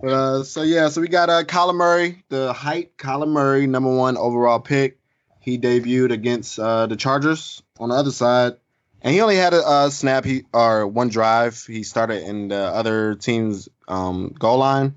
[0.00, 3.94] But, uh, so yeah, so we got uh, Kyler Murray, the height Colin Murray, number
[3.94, 4.98] one overall pick.
[5.40, 8.56] He debuted against uh, the Chargers on the other side,
[9.06, 11.64] and he only had a, uh snap he or one drive.
[11.64, 14.96] He started in the other team's um, goal line.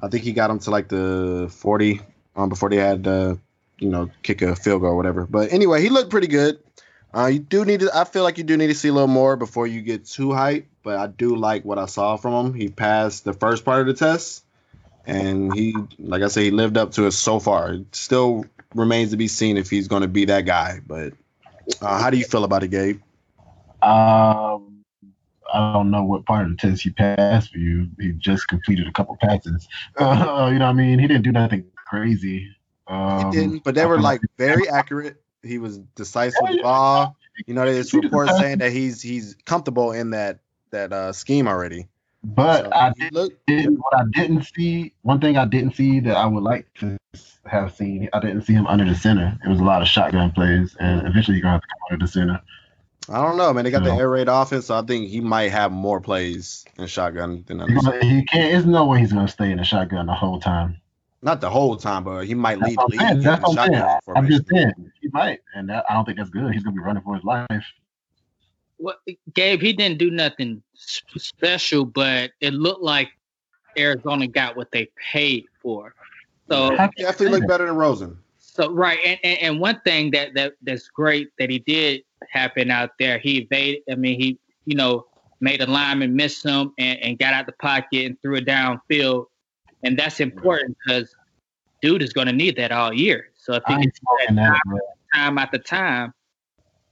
[0.00, 2.00] I think he got him to like the forty
[2.34, 3.36] um, before they had uh,
[3.78, 5.26] you know kick a field goal or whatever.
[5.26, 6.58] But anyway, he looked pretty good.
[7.14, 7.90] Uh, you do need to.
[7.94, 10.30] I feel like you do need to see a little more before you get too
[10.30, 10.64] hyped.
[10.82, 12.54] But I do like what I saw from him.
[12.54, 14.44] He passed the first part of the test,
[15.06, 17.74] and he, like I said, he lived up to it so far.
[17.74, 18.44] It still
[18.74, 20.80] remains to be seen if he's going to be that guy.
[20.84, 21.12] But
[21.80, 23.00] uh, how do you feel about it, Gabe?
[23.86, 24.84] Um,
[25.52, 27.88] I don't know what part of the test he passed for you.
[28.00, 29.66] He just completed a couple passes.
[29.98, 30.98] Uh, you know what I mean?
[30.98, 32.48] He didn't do nothing crazy.
[32.88, 35.22] Um, He didn't, but they were like very accurate.
[35.42, 37.16] He was decisive with the ball.
[37.46, 41.86] You know, there's reports saying that he's he's comfortable in that that uh, scheme already.
[42.24, 44.92] But So I did, looked- did what I didn't see.
[45.02, 46.96] One thing I didn't see that I would like to
[47.46, 48.08] have seen.
[48.12, 49.38] I didn't see him under the center.
[49.44, 52.04] It was a lot of shotgun plays, and eventually you're gonna have to come under
[52.06, 52.42] the center.
[53.08, 53.64] I don't know, man.
[53.64, 53.98] They got the No.
[53.98, 57.86] air raid offense, so I think he might have more plays in shotgun than He's
[57.86, 58.02] others.
[58.02, 58.50] He can't.
[58.50, 60.80] There's no way he's gonna stay in the shotgun the whole time.
[61.22, 63.70] Not the whole time, but he might That's lead the I'm league That's what I'm
[63.70, 63.80] saying.
[63.80, 66.52] shotgun I'm just saying he might, and that, I don't think that's good.
[66.52, 67.64] He's gonna be running for his life.
[68.78, 68.98] What
[69.34, 69.60] Gabe?
[69.60, 73.08] He didn't do nothing special, but it looked like
[73.78, 75.94] Arizona got what they paid for.
[76.48, 78.18] So How can you Definitely say look better than Rosen.
[78.38, 82.70] So right, and, and, and one thing that, that that's great that he did happen
[82.70, 83.82] out there, he evaded.
[83.90, 85.06] I mean, he you know
[85.40, 89.26] made a lineman miss him and, and got out the pocket and threw it downfield,
[89.82, 91.14] and that's important because
[91.82, 93.26] dude is going to need that all year.
[93.36, 94.78] So if he I ain't gets smoking that that, bro.
[95.14, 96.12] time after time,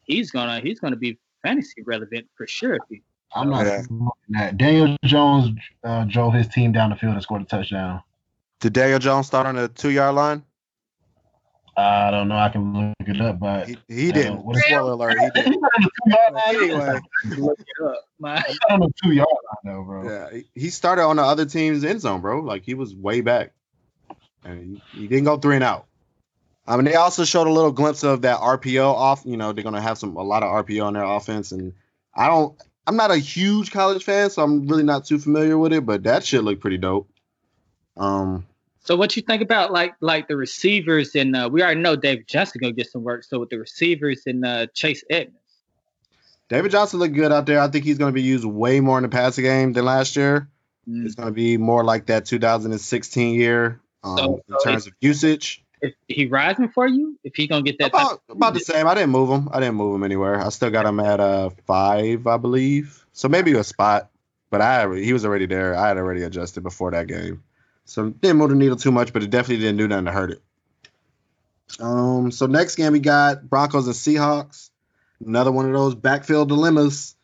[0.05, 2.77] he's gonna he's gonna be fantasy relevant for sure.
[2.77, 3.03] If he,
[3.35, 3.83] I'm not Yeah.
[3.83, 4.57] smoking that.
[4.57, 8.03] Daniel Jones uh, drove his team down the field and scored a touchdown.
[8.61, 10.43] Did Daniel Jones start on the two yard line?
[11.77, 12.37] I don't know.
[12.37, 14.45] I can look it up, but He, he Uh, didn't.
[14.45, 15.61] what is- Spoiler alert, he He's didn't.
[15.61, 16.43] not on the two yard line.
[16.57, 17.01] Anyway,
[17.39, 18.43] look it up, man.
[18.47, 20.05] He's not on the two yard line though, bro.
[20.09, 22.41] yeah, he- he started on the other team's end zone, bro.
[22.41, 23.53] Like he was way back,
[24.45, 25.87] and he, he didn't go three and out.
[26.66, 29.22] I mean, they also showed a little glimpse of that RPO off.
[29.27, 31.72] You know, they're gonna have some a lot of RPO on their offense, and
[32.14, 32.57] I don't.
[32.87, 35.85] I'm not a huge college fan, so I'm really not too familiar with it.
[35.87, 37.09] But that shit looked pretty dope.
[37.97, 38.47] Um,
[38.85, 42.28] So what you think about like like the receivers and uh, we already know David
[42.28, 43.24] Johnson gonna get some work.
[43.24, 45.41] So with the receivers and uh, Chase Edmonds.
[46.49, 47.61] David Johnson looked good out there.
[47.61, 50.14] I think he's going to be used way more in the passing game than last
[50.14, 50.49] year.
[50.89, 51.07] Mm.
[51.07, 55.62] It's going to be more like that 2016 year um, So- in terms of usage.
[55.80, 58.87] If he rising for you, if he gonna get that, About about the same.
[58.87, 59.51] I didn't move him.
[59.53, 60.41] I didn't move him anywhere.
[60.41, 63.05] I still got him at uh five, I believe.
[63.12, 64.09] So maybe a spot,
[64.49, 65.76] but I he was already there.
[65.76, 67.43] I had already adjusted before that game,
[67.85, 70.30] so didn't move the needle too much, but it definitely didn't do nothing to hurt
[70.30, 70.43] it.
[71.80, 72.30] Um.
[72.30, 74.70] So next game we got Broncos and Seahawks.
[75.24, 77.16] Another one of those backfield dilemmas.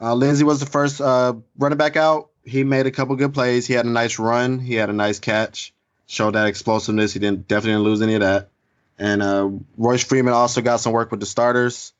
[0.00, 2.30] Uh, Lindsay was the first uh, running back out.
[2.44, 3.66] He made a couple good plays.
[3.66, 4.58] He had a nice run.
[4.58, 5.74] He had a nice catch.
[6.06, 7.12] Showed that explosiveness.
[7.12, 8.48] He didn't definitely didn't lose any of that.
[8.98, 11.92] And uh, Royce Freeman also got some work with the starters.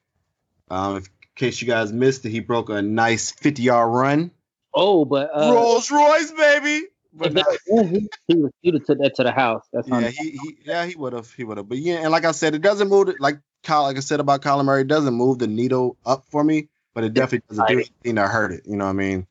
[0.71, 4.31] Um, in case you guys missed it, he broke a nice 50 yard run.
[4.75, 6.87] oh, but uh, Rolls Royce, baby.
[7.13, 7.91] But that was
[8.27, 9.67] he would he would have took that to the house.
[9.73, 11.69] That's yeah, he, he yeah he would have he would have.
[11.69, 14.21] But yeah, and like I said, it doesn't move it like Kyle, like I said
[14.21, 17.69] about Kyler Murray, it doesn't move the needle up for me, but it definitely doesn't
[17.69, 18.63] do anything to hurt it.
[18.65, 19.27] You know what I mean?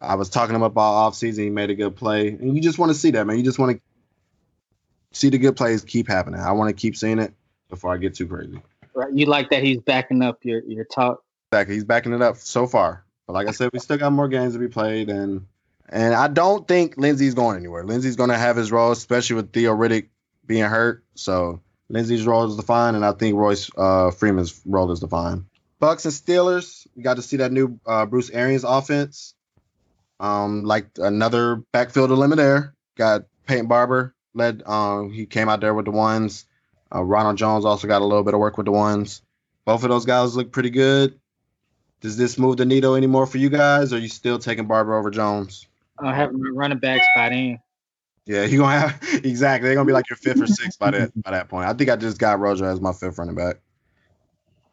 [0.00, 1.44] I was talking him about off season.
[1.44, 3.38] He made a good play, and you just want to see that, man.
[3.38, 6.40] You just want to see the good plays keep happening.
[6.40, 7.32] I want to keep seeing it
[7.70, 8.60] before I get too crazy.
[8.94, 9.12] right.
[9.12, 11.22] You like that he's backing up your your talk.
[11.50, 11.68] back.
[11.68, 13.04] He's backing it up so far.
[13.26, 15.46] But like I said, we still got more games to be played, and
[15.92, 17.84] and I don't think Lindsay's going anywhere.
[17.84, 20.08] Lindsay's going to have his role, especially with Theo Riddick
[20.46, 21.04] being hurt.
[21.14, 25.44] So Lindsay's role is defined, and I think Royce uh, Freeman's role is defined.
[25.80, 26.86] Bucs and Steelers.
[26.96, 29.34] We got to see that new uh, Bruce Arians offense.
[30.18, 32.74] Um, like another backfield there.
[32.96, 34.62] Got Peyton Barber led.
[34.64, 36.46] Um, he came out there with the ones.
[36.94, 39.20] Uh, Ronald Jones also got a little bit of work with the ones.
[39.66, 41.18] Both of those guys look pretty good.
[42.00, 45.10] Does this move the needle anymore for you guys, are you still taking Barber over
[45.10, 45.66] Jones?
[46.02, 47.58] I'll have my running backs by then.
[48.26, 49.68] Yeah, you're gonna have exactly.
[49.68, 51.68] They're gonna be like your fifth or sixth by that by that point.
[51.68, 53.56] I think I just got Rojo as my fifth running back.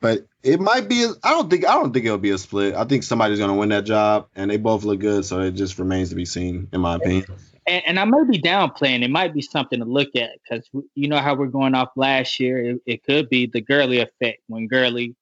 [0.02, 1.10] But it might be.
[1.24, 1.68] I don't think.
[1.68, 2.74] I don't think it'll be a split.
[2.76, 5.26] I think somebody's gonna win that job, and they both look good.
[5.26, 7.26] So it just remains to be seen, in my opinion.
[7.68, 9.04] And, and I may be downplaying.
[9.04, 12.40] It might be something to look at because you know how we're going off last
[12.40, 12.64] year.
[12.64, 15.16] It, it could be the Gurley effect when Gurley,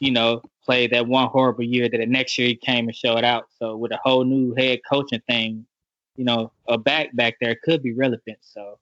[0.00, 1.88] you know, played that one horrible year.
[1.88, 3.48] That the next year he came and showed out.
[3.58, 5.66] So with a whole new head coaching thing,
[6.16, 8.38] you know, a back back there could be relevant.
[8.40, 8.78] So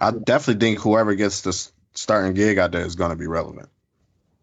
[0.00, 3.68] I definitely think whoever gets the starting gig out there is gonna be relevant.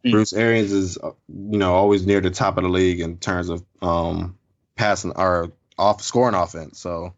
[0.05, 0.11] Mm.
[0.11, 3.49] Bruce Arians is, uh, you know, always near the top of the league in terms
[3.49, 4.37] of um
[4.75, 6.79] passing or off scoring offense.
[6.79, 7.13] So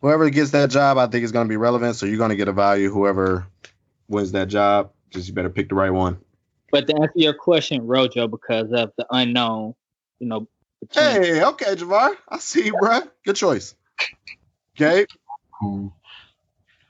[0.00, 1.96] whoever gets that job, I think is going to be relevant.
[1.96, 2.90] So you're going to get a value.
[2.90, 3.46] Whoever
[4.08, 6.18] wins that job, just you better pick the right one.
[6.70, 9.74] But to answer your question, Rojo, because of the unknown,
[10.18, 10.48] you know.
[10.80, 13.00] between- Hey, okay, Javar, I see you, bro.
[13.24, 13.74] Good choice.
[14.80, 15.06] Okay,
[15.60, 15.92] Cool.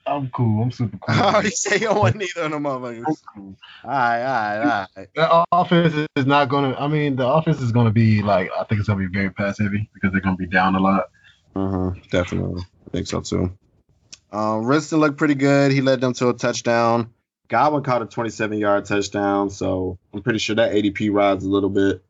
[0.06, 0.62] I'm cool.
[0.62, 1.14] I'm super cool.
[1.14, 3.04] I already say you don't want neither of them motherfuckers.
[3.06, 3.56] I'm cool.
[3.84, 5.08] All right, all right, all right.
[5.14, 6.74] The offense is not gonna.
[6.78, 8.50] I mean, the offense is gonna be like.
[8.58, 11.04] I think it's gonna be very pass heavy because they're gonna be down a lot.
[11.56, 12.62] Uh-huh, definitely.
[12.86, 13.52] I think so too.
[14.32, 15.72] Um, Winston looked pretty good.
[15.72, 17.12] He led them to a touchdown.
[17.50, 21.68] Godwin caught a 27 yard touchdown, so I'm pretty sure that ADP rides a little
[21.68, 22.02] bit.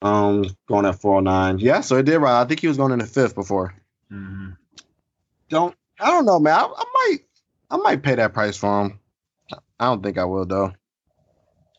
[0.00, 1.58] Um, going at 409.
[1.58, 2.40] Yeah, so it did ride.
[2.40, 3.74] I think he was going in the fifth before.
[4.12, 4.50] Mm-hmm.
[5.48, 6.54] Don't I don't know, man.
[6.54, 7.18] I, I might
[7.70, 9.00] I might pay that price for him.
[9.78, 10.72] I don't think I will though.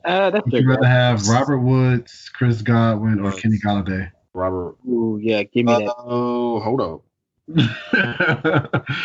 [0.03, 4.11] Uh, that's Would a you rather have Robert Woods, Chris Godwin, or Kenny Golladay?
[4.34, 4.76] Robert.
[4.88, 5.95] Ooh, yeah, give me that.
[5.97, 7.01] Oh, hold up.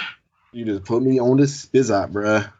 [0.52, 2.52] You just put me on the spizot, bruh.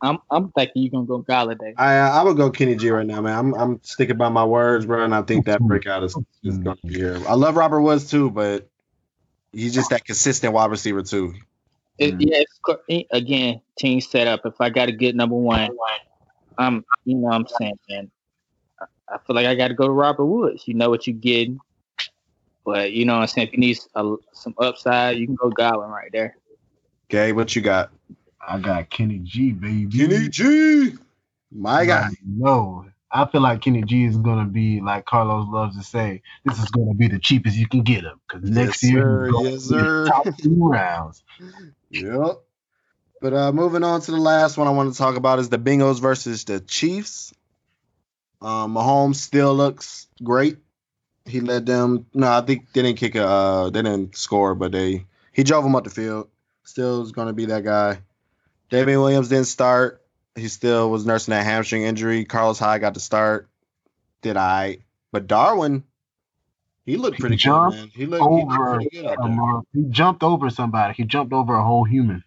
[0.00, 1.74] I'm I'm thinking you're gonna go Golladay.
[1.76, 3.36] I uh, I would go Kenny G right now, man.
[3.36, 6.76] I'm I'm sticking by my words, bro, and I think that breakout is, is going
[6.76, 7.20] to be here.
[7.26, 8.68] I love Robert Woods too, but
[9.52, 11.34] he's just that consistent wide receiver too.
[11.98, 12.42] It, yeah,
[12.88, 14.46] it's, again, team setup.
[14.46, 15.70] If I got a good number one,
[16.56, 18.10] I'm you know what I'm saying, man.
[19.10, 20.68] I, feel like I got to go to Robert Woods.
[20.68, 21.58] You know what you're getting,
[22.64, 23.48] but you know what I'm saying.
[23.48, 26.36] If you need a, some upside, you can go Godwin right there.
[27.10, 27.90] Okay, what you got?
[28.48, 29.98] I got Kenny G, baby.
[29.98, 30.94] Kenny G,
[31.52, 32.08] my guy.
[32.26, 36.22] No, I feel like Kenny G is gonna be like Carlos loves to say.
[36.44, 39.42] This is gonna be the cheapest you can get him because next year sir.
[39.42, 40.06] Yes, sir.
[40.06, 41.22] top two rounds.
[41.90, 42.40] Yep.
[43.20, 45.58] But uh moving on to the last one I want to talk about is the
[45.58, 47.34] Bengals versus the Chiefs.
[48.40, 50.58] Um, Mahomes still looks great.
[51.26, 52.06] He led them.
[52.14, 53.26] No, I think they didn't kick a.
[53.26, 56.28] Uh, they didn't score, but they he drove them up the field.
[56.64, 57.98] Still is going to be that guy.
[58.70, 60.02] David Williams didn't start.
[60.34, 62.24] He still was nursing that hamstring injury.
[62.24, 63.48] Carlos Hyde got to start.
[64.22, 64.78] Did I?
[65.10, 65.84] But Darwin,
[66.84, 67.90] he looked pretty good, man.
[67.94, 69.26] He looked, he looked pretty good out there.
[69.26, 70.94] um, he jumped over somebody.
[70.94, 72.24] He jumped over a whole human.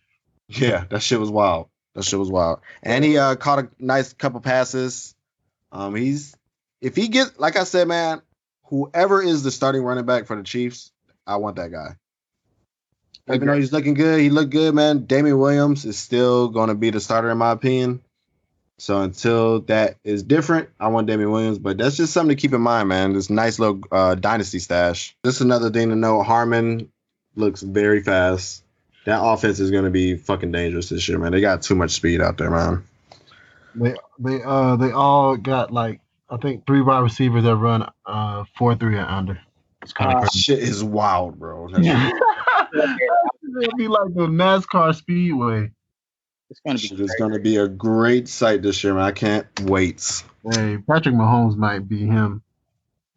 [0.47, 1.69] Yeah, that shit was wild.
[1.93, 2.59] That shit was wild.
[2.83, 5.15] And he uh, caught a nice couple passes.
[5.71, 6.35] Um, he's
[6.81, 8.21] if he gets like I said, man,
[8.65, 10.91] whoever is the starting running back for the Chiefs,
[11.25, 11.95] I want that guy.
[13.35, 15.05] Even though he's looking good, he looked good, man.
[15.05, 18.01] Damien Williams is still going to be the starter in my opinion.
[18.77, 21.59] So until that is different, I want Damien Williams.
[21.59, 23.13] But that's just something to keep in mind, man.
[23.13, 25.15] This nice little uh, dynasty stash.
[25.23, 26.23] This is another thing to know.
[26.23, 26.91] Hardman
[27.35, 28.63] looks very fast.
[29.05, 31.31] That offense is going to be fucking dangerous this year, man.
[31.31, 32.83] They got too much speed out there, man.
[33.75, 38.45] They they uh they all got like I think three wide receivers that run uh
[38.57, 39.39] four three and under.
[39.81, 41.69] It's kind of Uh, shit is wild, bro.
[42.73, 42.97] That's-
[43.63, 45.71] It'll be like the NASCAR speedway.
[46.49, 47.17] It's gonna be is great.
[47.19, 49.03] going to be a great sight this year, man.
[49.03, 50.23] I can't wait.
[50.49, 52.43] Hey, Patrick Mahomes might be him.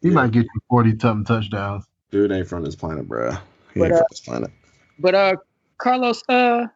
[0.02, 0.14] He Yeah.
[0.14, 1.84] might get you forty something touchdowns.
[2.10, 3.32] Dude ain't from this planet, bro.
[3.74, 4.50] He But, ain't uh, from this planet.
[4.98, 5.36] But uh,
[5.78, 6.66] Carlos, uh,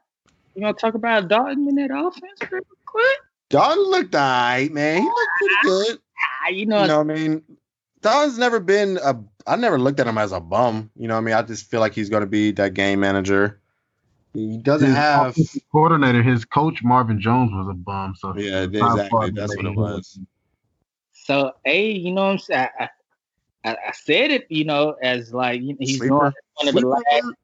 [0.55, 3.19] you gonna talk about Dalton in that offense real quick?
[3.51, 5.03] Dalton looked alright, man.
[5.03, 5.99] He looked pretty good.
[6.45, 7.43] Ah, you know, You know what I mean?
[8.03, 9.17] Dalton's never been a.
[9.49, 10.91] I never looked at him as a bum.
[10.97, 11.35] You know what I mean?
[11.35, 13.61] I just feel like he's going to be that game manager.
[14.35, 15.31] He doesn't His have.
[15.31, 18.15] offensive coordinator, his coach Marvin Jones was a bum.
[18.17, 19.31] So Yeah, exactly.
[19.31, 20.19] That's what it was.
[21.13, 22.69] So, hey, you know what I'm saying?
[22.79, 22.89] I,
[23.65, 26.09] I, I said it, you know, as like he's Sleeper.
[26.09, 27.35] going one of the last.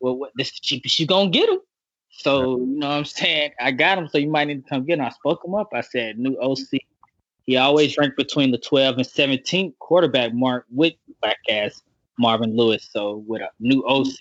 [0.00, 1.58] Well, what, this the cheapest you gonna get him.
[2.10, 3.52] So you know what I'm saying?
[3.60, 5.04] I got him, so you might need to come get him.
[5.04, 5.70] I spoke him up.
[5.72, 6.80] I said, new OC.
[7.48, 10.92] He always ranked between the 12 and 17 quarterback mark with
[11.22, 11.80] black ass
[12.18, 12.86] Marvin Lewis.
[12.92, 14.16] So with a new OC,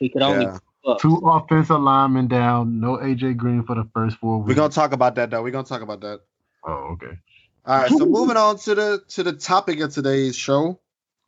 [0.00, 0.58] he could only Yeah.
[1.00, 2.80] Two offensive linemen down.
[2.80, 4.48] No AJ Green for the first four weeks.
[4.48, 5.44] We're gonna talk about that though.
[5.44, 6.22] We're gonna talk about that.
[6.64, 7.16] oh, okay.
[7.64, 10.80] All right, so moving on to the to the topic of today's show.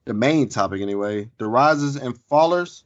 [0.06, 2.82] the main topic anyway, the rises and fallers.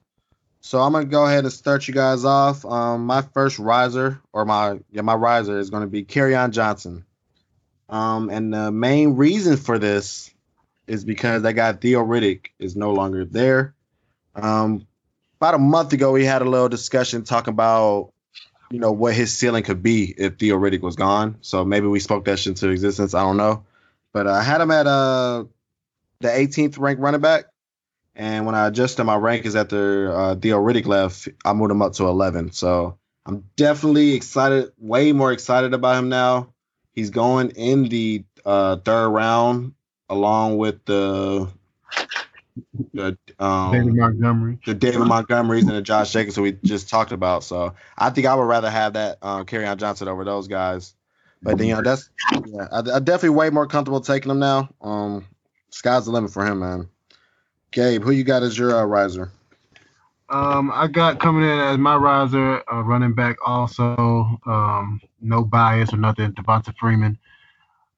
[0.61, 2.67] So I'm gonna go ahead and start you guys off.
[2.67, 7.07] Um, my first riser or my yeah my riser is gonna be Kerryon Johnson.
[7.89, 10.33] Um, and the main reason for this
[10.87, 13.75] is because that guy Theo Riddick is no longer there.
[14.35, 14.87] Um,
[15.41, 18.13] about a month ago, we had a little discussion talking about
[18.71, 21.37] you know what his ceiling could be if Theo Riddick was gone.
[21.43, 23.15] So maybe we spoke that shit into existence.
[23.15, 23.65] I don't know,
[24.13, 25.45] but I had him at uh
[26.21, 27.45] the 18th ranked running back.
[28.17, 31.95] And when I adjusted my rankings after uh, Theo Riddick left, I moved him up
[31.95, 32.53] to 11.
[32.53, 36.54] So I'm definitely excited, way more excited about him now.
[36.95, 39.75] He's going in the uh, third round
[40.09, 41.49] along with the
[42.93, 44.59] the um, David Montgomery.
[44.65, 47.43] the David Montgomerys and the Josh Jacobs who we just talked about.
[47.43, 50.95] So I think I would rather have that uh, on Johnson over those guys.
[51.43, 52.09] But then, you know, that's
[52.47, 54.71] yeah, I, I definitely way more comfortable taking him now.
[54.81, 55.27] Um,
[55.71, 56.89] sky's the limit for him, man.
[57.71, 59.31] Gabe, who you got as your uh, riser?
[60.35, 64.37] Um, I got coming in as my riser, uh, running back also.
[64.47, 66.33] Um, no bias or nothing.
[66.33, 67.17] Devonta Freeman.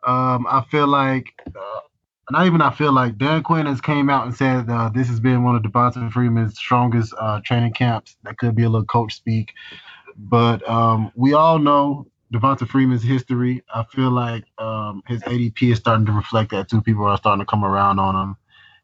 [0.07, 1.81] Um, I feel like, uh,
[2.31, 5.19] not even I feel like Dan Quinn has came out and said uh, this has
[5.19, 8.19] been one of Devonta Freeman's strongest uh, training camps.
[8.25, 9.55] That could be a little coach speak,
[10.15, 13.63] but um, we all know Devonta Freeman's history.
[13.75, 16.83] I feel like um, his ADP is starting to reflect that too.
[16.83, 18.37] People are starting to come around on him.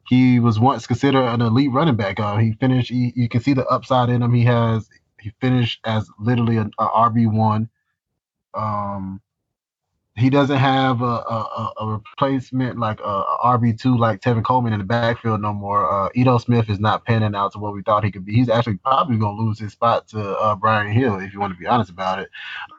[0.09, 2.18] He was once considered an elite running back.
[2.20, 2.90] Uh, he finished.
[2.90, 4.32] He, you can see the upside in him.
[4.32, 4.88] He has.
[5.20, 7.68] He finished as literally an RB one.
[8.55, 9.20] Um,
[10.14, 14.78] he doesn't have a, a, a replacement like a, RB two like Tevin Coleman in
[14.78, 15.90] the backfield no more.
[15.90, 18.34] Uh, Ito Smith is not panning out to what we thought he could be.
[18.34, 21.55] He's actually probably going to lose his spot to uh, Brian Hill if you want
[21.55, 22.30] to be honest about it.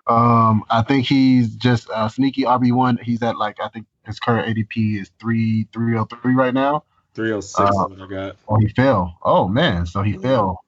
[0.05, 2.99] Um, I think he's just a sneaky RB one.
[3.01, 6.84] He's at like I think his current ADP is three three oh three right now.
[7.16, 8.36] 306 Uh, is what I got.
[8.47, 9.18] Oh, he fell.
[9.24, 10.64] Oh man, so he fell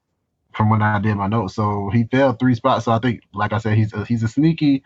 [0.54, 1.56] from when I did my notes.
[1.56, 2.86] So he fell three spots.
[2.86, 4.84] So I think, like I said, he's a, he's a sneaky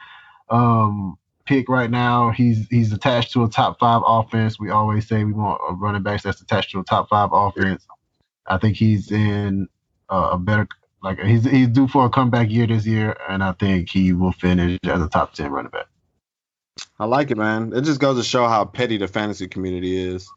[0.50, 2.32] um, pick right now.
[2.32, 4.60] He's he's attached to a top five offense.
[4.60, 7.86] We always say we want a running back that's attached to a top five offense.
[8.48, 9.68] I think he's in
[10.10, 10.68] uh, a better
[11.02, 14.32] like he's he's due for a comeback year this year, and I think he will
[14.32, 15.86] finish as a top ten running back.
[16.98, 17.74] I like it, man.
[17.74, 20.30] It just goes to show how petty the fantasy community is.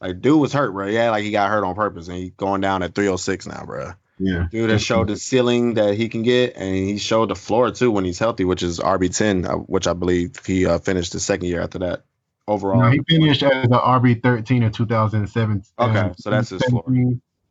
[0.00, 0.86] Like, dude was hurt, bro.
[0.86, 3.92] Yeah, like he got hurt on purpose, and he's going down at 306 now, bro.
[4.18, 7.70] Yeah, Dude has showed the ceiling that he can get, and he showed the floor
[7.70, 11.20] too when he's healthy, which is RB10, uh, which I believe he uh, finished the
[11.20, 12.04] second year after that.
[12.48, 15.64] Overall, No, he finished as the RB thirteen in 2007.
[15.78, 16.84] Okay, so that's his floor.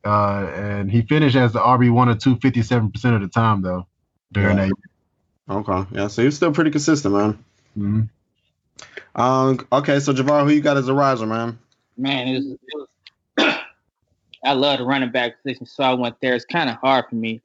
[0.03, 3.61] Uh, and he finished as the RB one or two 57 percent of the time
[3.61, 3.85] though
[4.31, 4.69] during Yeah.
[5.47, 5.53] that.
[5.55, 6.07] okay, yeah.
[6.07, 7.43] So he's still pretty consistent, man.
[7.77, 8.09] Mhm.
[9.15, 11.59] Um, okay, so Javar, who you got as a riser, man?
[11.97, 12.87] Man, it was, it was
[14.43, 16.35] I love the running back position, so I went there.
[16.35, 17.41] It's kind of hard for me.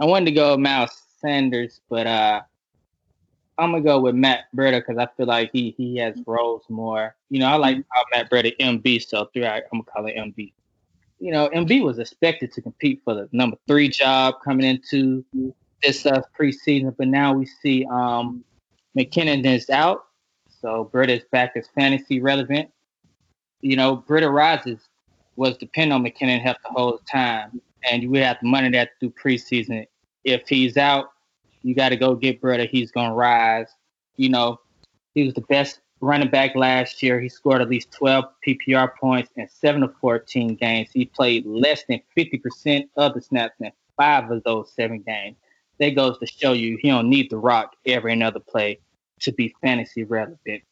[0.00, 2.42] I wanted to go with Miles Sanders, but uh,
[3.58, 7.14] I'm gonna go with Matt Breida because I feel like he he has roles more.
[7.30, 10.16] You know, I like how Matt Breida MB, so three I, I'm gonna call it
[10.16, 10.52] MB.
[11.20, 15.24] You know, MB was expected to compete for the number three job coming into
[15.82, 18.44] this uh, preseason, but now we see um,
[18.98, 20.06] McKinnon is out,
[20.60, 22.70] so Breida is back as fantasy relevant.
[23.64, 24.90] You know, Breida rises
[25.36, 29.12] was dependent on McKinnon health the whole time, and would have to monitor that through
[29.12, 29.86] preseason.
[30.22, 31.12] If he's out,
[31.62, 32.68] you got to go get Breida.
[32.68, 33.68] He's gonna rise.
[34.16, 34.60] You know,
[35.14, 37.18] he was the best running back last year.
[37.22, 40.90] He scored at least 12 PPR points in seven of 14 games.
[40.92, 45.38] He played less than 50% of the snaps in five of those seven games.
[45.80, 48.78] That goes to show you he don't need the rock every another play
[49.20, 50.62] to be fantasy relevant.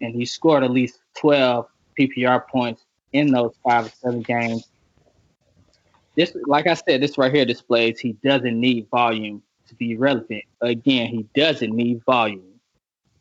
[0.00, 1.66] And he scored at least 12
[1.98, 4.68] PPR points in those five or seven games.
[6.16, 10.44] This, like I said, this right here displays he doesn't need volume to be relevant.
[10.60, 12.60] Again, he doesn't need volume,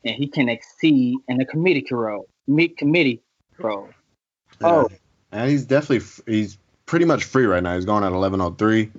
[0.04, 2.28] and he can exceed in the committee role.
[2.48, 3.22] Mid committee
[3.60, 3.90] role.
[4.62, 4.90] Oh,
[5.32, 7.76] and he's definitely he's pretty much free right now.
[7.76, 8.92] He's going at 1103.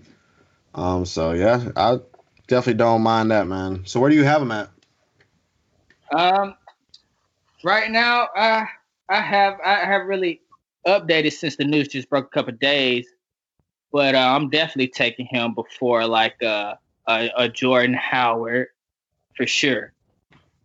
[0.74, 1.98] Um, so yeah, I
[2.46, 3.82] definitely don't mind that, man.
[3.84, 4.70] So where do you have him at?
[6.12, 6.54] Um,
[7.64, 8.66] right now, I
[9.10, 10.40] I have I have really
[10.86, 13.06] updated since the news just broke a couple days,
[13.92, 16.74] but uh, I'm definitely taking him before like uh,
[17.08, 18.68] a a Jordan Howard
[19.36, 19.92] for sure.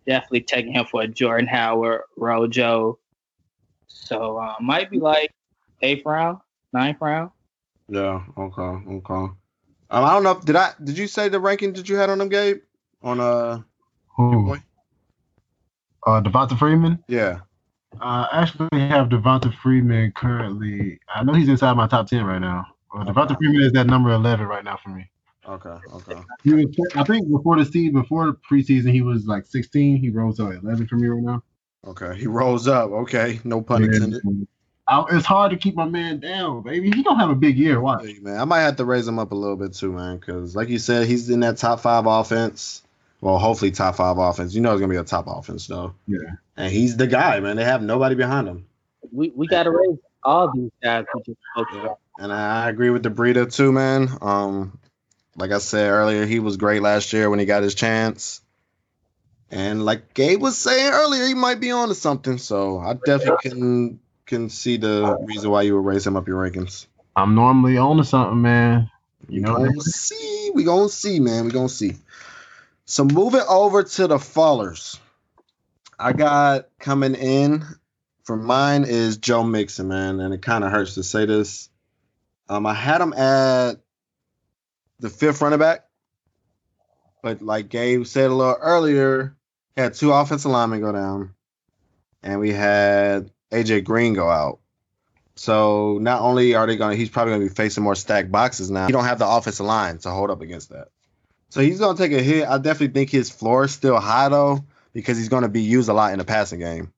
[0.06, 3.00] Definitely taking him for a Jordan Howard, Rojo.
[3.88, 5.32] So uh, might be like
[5.82, 6.38] eighth round,
[6.72, 7.32] ninth round.
[7.89, 8.22] Yeah.
[8.38, 8.62] Okay.
[8.62, 9.14] Okay.
[9.14, 9.36] Um,
[9.89, 10.32] I don't know.
[10.32, 10.74] If, did I?
[10.84, 12.58] Did you say the ranking that you had on them, Gabe?
[13.02, 13.62] On uh,
[14.18, 14.46] Who?
[14.46, 14.62] boy?
[16.06, 17.04] Uh, Devonta Freeman.
[17.08, 17.39] yeah.
[18.02, 21.00] Uh, I actually have Devonta Freeman currently.
[21.14, 22.66] I know he's inside my top ten right now.
[22.93, 25.10] Devonta Freeman is that number eleven right now for me.
[25.48, 26.22] Okay, okay.
[26.43, 26.66] He was,
[26.96, 29.98] I think before the season, before the preseason, he was like 16.
[29.98, 31.43] He rose to 11 for me right now.
[31.86, 32.89] Okay, he rolls up.
[32.89, 34.22] Okay, no pun intended.
[34.88, 36.91] I, it's hard to keep my man down, baby.
[36.91, 37.80] He don't have a big year.
[37.80, 38.06] Watch.
[38.06, 40.56] Hey, man, I might have to raise him up a little bit too, man, because
[40.56, 42.84] like you said, he's in that top five offense.
[43.22, 44.53] Well, hopefully top five offense.
[44.53, 45.95] You know it's gonna be a top offense though.
[46.07, 46.20] Yeah.
[46.57, 47.55] And he's the guy, man.
[47.55, 48.68] They have nobody behind him.
[49.11, 51.99] We we gotta raise all these guys we just spoke about.
[52.18, 54.09] And I agree with the Breida too, man.
[54.22, 54.80] Um,
[55.36, 58.41] like I said earlier, he was great last year when he got his chance.
[59.51, 62.38] And like Gabe was saying earlier, he might be on to something.
[62.38, 66.41] So I definitely can can see the reason why you would raise him up your
[66.41, 66.88] rankings.
[67.16, 68.89] I'm normally on to something, man.
[69.28, 70.51] You know, we gonna see.
[70.53, 71.45] We gonna see, man.
[71.45, 71.95] We gonna see.
[72.86, 74.99] So moving over to the fallers,
[75.97, 77.63] I got coming in
[78.23, 81.69] for mine is Joe Mixon, man, and it kind of hurts to say this.
[82.47, 83.75] Um, I had him at
[84.99, 85.86] the fifth running back,
[87.23, 89.36] but like Gabe said a little earlier,
[89.75, 91.33] had two offensive linemen go down,
[92.21, 94.59] and we had AJ Green go out.
[95.36, 98.86] So not only are they gonna, he's probably gonna be facing more stacked boxes now.
[98.86, 100.89] He don't have the offensive line to hold up against that.
[101.50, 102.48] So he's gonna take a hit.
[102.48, 105.93] I definitely think his floor is still high though, because he's gonna be used a
[105.93, 106.91] lot in the passing game.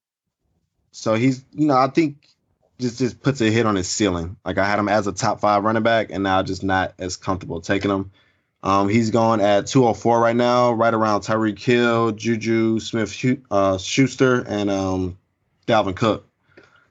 [0.91, 2.27] So he's, you know, I think
[2.79, 4.37] just just puts a hit on his ceiling.
[4.45, 7.17] Like I had him as a top five running back, and now just not as
[7.17, 8.11] comfortable taking him.
[8.63, 13.15] Um, he's going at 204 right now, right around Tyreek Hill, Juju Smith
[13.51, 15.17] uh, Schuster, and um,
[15.67, 16.27] Dalvin Cook.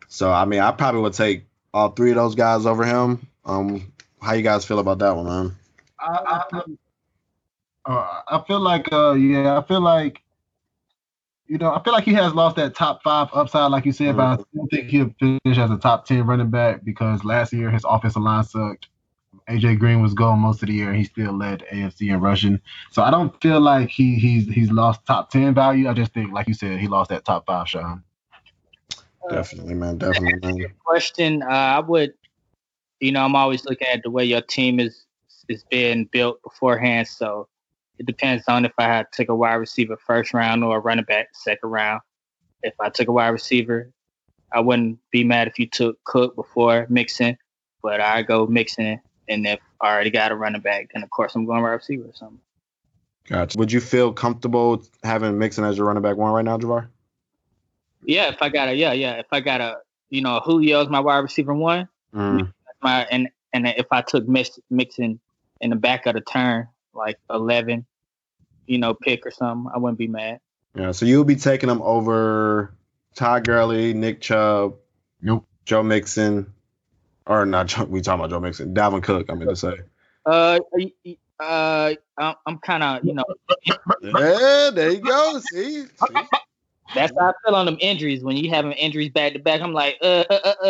[0.09, 3.27] So I mean, I probably would take all three of those guys over him.
[3.45, 5.57] Um, how you guys feel about that one, man?
[6.01, 6.61] I, I,
[7.87, 10.23] uh, I feel like, uh, yeah, I feel like,
[11.47, 14.17] you know, I feel like he has lost that top five upside, like you said,
[14.17, 14.19] mm-hmm.
[14.19, 17.71] but I still think he'll finish as a top ten running back because last year
[17.71, 18.89] his offensive line sucked.
[19.49, 22.61] AJ Green was gone most of the year, and he still led AFC in rushing.
[22.91, 25.89] So I don't feel like he he's he's lost top ten value.
[25.89, 28.03] I just think, like you said, he lost that top five, Sean.
[29.31, 29.99] Definitely, man.
[29.99, 30.75] Definitely, man.
[30.85, 32.15] Question: uh, I would,
[32.99, 35.07] you know, I'm always looking at the way your team is
[35.49, 37.07] is being built beforehand.
[37.07, 37.47] So
[37.99, 40.81] it depends on if I had to take a wide receiver first round or a
[40.81, 42.01] running back second round.
[42.63, 43.91] If I took a wide receiver,
[44.53, 47.37] I wouldn't be mad if you took Cook before Mixon,
[47.83, 51.35] but I go Mixon, and if I already got a running back, then of course
[51.35, 52.41] I'm going wide receiver or something.
[53.29, 53.59] Gotcha.
[53.59, 56.89] Would you feel comfortable having Mixon as your running back one right now, Javar?
[58.05, 59.79] Yeah, if I got a yeah, yeah, if I got a
[60.11, 62.53] you know who Julio's my wide receiver one, mm.
[62.83, 65.19] my and and if I took mix, Mixon
[65.61, 67.87] in the back of the turn, like eleven,
[68.67, 70.41] you know, pick or something, I wouldn't be mad.
[70.75, 72.75] Yeah, so you'll be taking them over
[73.15, 74.77] Todd Gurley, Nick Chubb,
[75.23, 75.47] nope.
[75.65, 76.53] Joe Mixon,
[77.27, 77.67] or not?
[77.67, 79.31] Joe, we talking about Joe Mixon, Dalvin Cook.
[79.31, 79.75] I mean to say.
[80.25, 80.59] Uh,
[81.39, 83.25] uh, I'm kind of you know.
[84.03, 85.41] yeah, there you go.
[85.41, 85.89] See, see?
[86.95, 88.23] That's how I feel on them injuries.
[88.23, 90.67] When you having injuries back to back, I'm like, uh, uh, uh,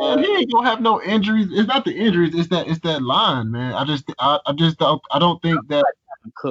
[0.00, 0.18] uh.
[0.18, 1.48] He ain't gonna have no injuries.
[1.50, 2.34] It's not the injuries.
[2.34, 3.74] It's that it's that line, man.
[3.74, 5.84] I just, I, I just, don't, I don't think that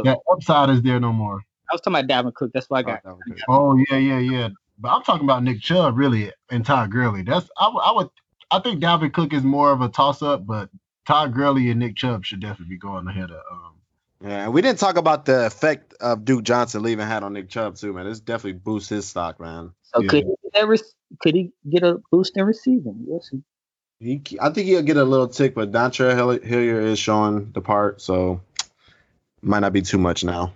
[0.03, 1.43] that upside is there no more.
[1.69, 2.51] I was talking about Dalvin Cook.
[2.53, 3.01] That's why I got.
[3.49, 4.49] Oh yeah, yeah, yeah.
[4.79, 7.23] But I'm talking about Nick Chubb, really, and Todd Gurley.
[7.23, 8.09] That's I, I would,
[8.51, 10.69] I think Dalvin Cook is more of a toss up, but
[11.07, 13.74] Todd Gurley and Nick Chubb should definitely be going ahead of um,
[14.21, 17.75] yeah, we didn't talk about the effect of Duke Johnson leaving had on Nick Chubb
[17.75, 18.05] too, man.
[18.05, 19.71] This definitely boosts his stock, man.
[19.83, 20.07] So yeah.
[20.07, 20.77] could he ever
[21.21, 23.05] could he get a boost in receiving?
[23.07, 23.31] Yes.
[23.99, 28.01] He, I think he'll get a little tick, but Dontrell Hilliard is showing the part,
[28.01, 28.41] so
[29.41, 30.53] might not be too much now.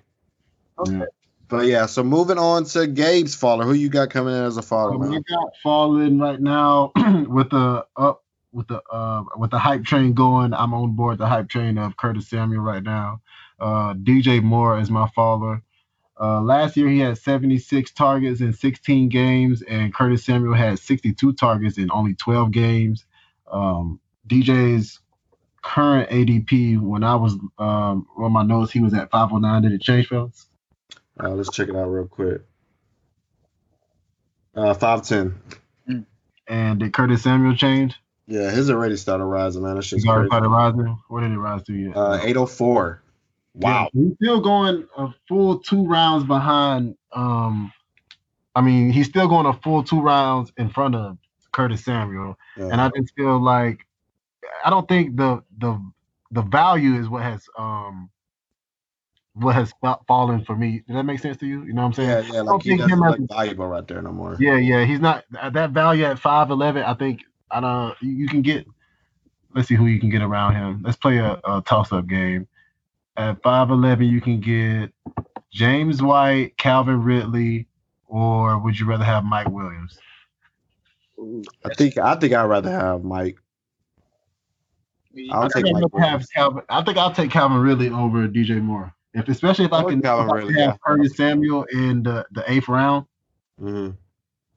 [0.78, 1.06] Okay.
[1.48, 3.66] But yeah, so moving on to Gabe's faller.
[3.66, 4.98] Who you got coming in as a faller?
[5.00, 5.14] man?
[5.14, 6.92] I got falling right now
[7.28, 10.54] with the up with the uh with the hype train going.
[10.54, 13.22] I'm on board the hype train of Curtis Samuel right now.
[13.60, 15.62] Uh, DJ Moore is my faller.
[16.20, 21.34] Uh, last year he had 76 targets in 16 games, and Curtis Samuel had 62
[21.34, 23.06] targets in only 12 games.
[23.50, 25.00] Um, DJ's
[25.62, 29.62] current ADP when I was um, on my notes, he was at 509.
[29.62, 30.48] Did it change, fellas?
[31.22, 32.42] Uh, let's check it out real quick.
[34.56, 36.06] Uh, 510.
[36.48, 37.96] And did Curtis Samuel change?
[38.28, 39.76] Yeah, his already started rising, man.
[39.76, 41.00] That's just already started rising.
[41.08, 41.96] What did it rise to yet?
[41.96, 43.02] Uh, 804.
[43.56, 43.90] Wow.
[43.94, 46.96] Yeah, he's still going a full two rounds behind.
[47.12, 47.72] Um,
[48.56, 51.18] I mean, he's still going a full two rounds in front of
[51.52, 52.70] Curtis Samuel, yeah.
[52.72, 53.86] and I just feel like
[54.64, 55.80] I don't think the the
[56.32, 58.10] the value is what has um
[59.34, 59.74] what has
[60.08, 60.84] fallen for me.
[60.88, 61.64] Does that make sense to you?
[61.64, 62.10] You know what I'm saying?
[62.10, 64.38] Yeah, yeah, like he doesn't look valuable right there no more.
[64.40, 66.84] Yeah, yeah, he's not that value at five eleven.
[66.84, 67.96] I think I don't.
[68.02, 68.66] You you can get.
[69.56, 70.82] Let's see who you can get around him.
[70.84, 72.48] Let's play a, a toss up game.
[73.20, 74.94] At five eleven, you can get
[75.52, 77.68] James White, Calvin Ridley,
[78.08, 80.00] or would you rather have Mike Williams?
[81.66, 83.38] I think I think I'd rather have Mike.
[85.32, 86.64] I'll I take think Mike I'll have Calvin.
[86.70, 88.94] I think I'll take Calvin Ridley over DJ Moore.
[89.14, 90.78] If especially if I I can, Calvin if I Ridley, have yeah.
[90.86, 93.06] Curtis Samuel in the, the eighth round.
[93.60, 93.90] hmm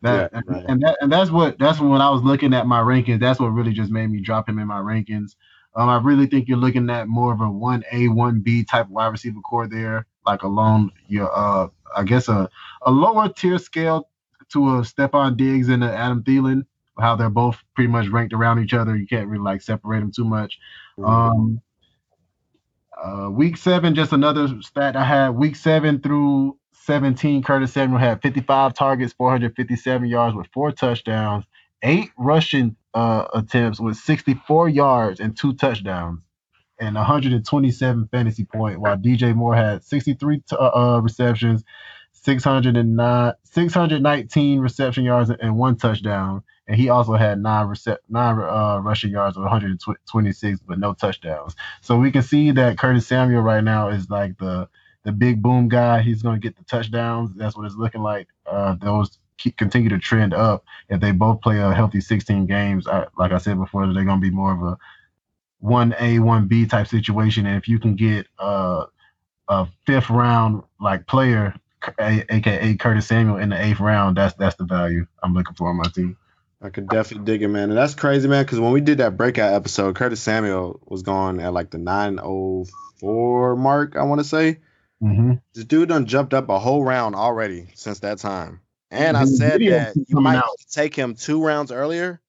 [0.02, 0.64] That Yeah, and, right.
[0.68, 3.20] and that and that's what that's when I was looking at my rankings.
[3.20, 5.34] That's what really just made me drop him in my rankings.
[5.74, 8.88] Um, I really think you're looking at more of a one A one B type
[8.88, 12.48] wide receiver core there, like along your uh I guess a
[12.82, 14.08] a lower tier scale
[14.52, 16.64] to a Stefon Diggs and a Adam Thielen.
[16.98, 18.94] How they're both pretty much ranked around each other.
[18.96, 20.58] You can't really like separate them too much.
[21.02, 21.62] Um,
[23.02, 25.30] uh, week seven, just another stat I had.
[25.30, 31.44] Week seven through 17, Curtis Samuel had 55 targets, 457 yards with four touchdowns,
[31.82, 36.20] eight rushing uh, attempts with 64 yards and two touchdowns,
[36.80, 38.80] and 127 fantasy point.
[38.80, 41.64] While DJ Moore had 63 t- uh, uh, receptions,
[42.14, 46.44] 609, 619 reception yards and one touchdown.
[46.68, 51.56] And he also had nine recep- nine uh, rushing yards of 126, but no touchdowns.
[51.82, 54.68] So we can see that Curtis Samuel right now is like the
[55.04, 56.02] the big boom guy.
[56.02, 57.30] He's going to get the touchdowns.
[57.36, 58.28] That's what it's looking like.
[58.46, 60.64] Uh, those keep, continue to trend up.
[60.88, 64.20] If they both play a healthy 16 games, I, like I said before, they're going
[64.20, 64.78] to be more of a
[65.58, 67.46] one A one B type situation.
[67.46, 68.86] And if you can get uh,
[69.48, 71.54] a fifth round like player,
[71.98, 75.68] a- aka Curtis Samuel, in the eighth round, that's that's the value I'm looking for
[75.70, 76.16] on my team.
[76.60, 77.70] I could definitely dig it, man.
[77.70, 81.40] And that's crazy, man, because when we did that breakout episode, Curtis Samuel was going
[81.40, 84.60] at like the 904 mark, I want to say.
[85.02, 85.32] Mm-hmm.
[85.54, 88.60] This dude done jumped up a whole round already since that time.
[88.92, 90.44] And I said that you might out.
[90.70, 92.20] take him two rounds earlier,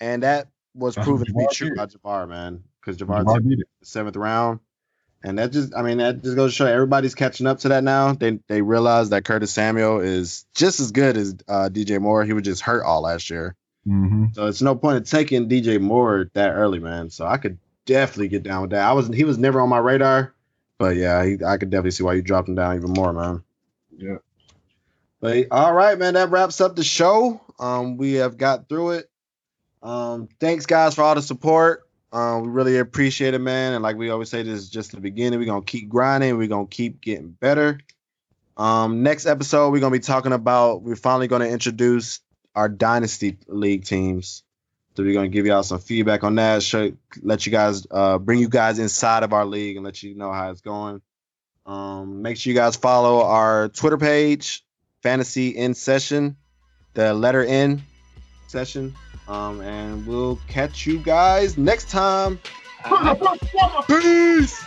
[0.00, 1.78] and that was That's proven to be true did.
[1.78, 2.62] by Jabbar, man.
[2.80, 4.60] Because Jabbar, Jabbar took the seventh round.
[5.22, 7.84] And that just, I mean, that just goes to show everybody's catching up to that
[7.84, 8.12] now.
[8.12, 12.24] They they realize that Curtis Samuel is just as good as uh, DJ Moore.
[12.24, 13.54] He was just hurt all last year.
[13.86, 14.26] Mm-hmm.
[14.32, 17.10] So it's no point in taking DJ Moore that early, man.
[17.10, 18.86] So I could definitely get down with that.
[18.86, 20.34] I was he was never on my radar,
[20.78, 23.42] but yeah, he, I could definitely see why you dropped him down even more, man.
[23.96, 24.16] Yeah.
[25.20, 27.40] But all right, man, that wraps up the show.
[27.58, 29.10] Um, we have got through it.
[29.82, 31.86] Um, thanks guys for all the support.
[32.12, 33.74] Um, we really appreciate it, man.
[33.74, 35.38] And like we always say, this is just the beginning.
[35.38, 36.36] We're gonna keep grinding.
[36.36, 37.78] We're gonna keep getting better.
[38.56, 40.82] Um, next episode, we're gonna be talking about.
[40.82, 42.20] We're finally gonna introduce
[42.54, 44.42] our dynasty league teams.
[44.96, 46.62] So we're gonna give y'all some feedback on that.
[46.62, 46.92] Show,
[47.22, 50.32] let you guys, uh, bring you guys inside of our league and let you know
[50.32, 51.00] how it's going.
[51.64, 54.64] Um, make sure you guys follow our Twitter page,
[55.02, 56.36] Fantasy in Session,
[56.94, 57.82] the letter N
[58.46, 58.94] session.
[59.28, 62.40] Um, and we'll catch you guys next time.
[63.86, 64.64] Peace.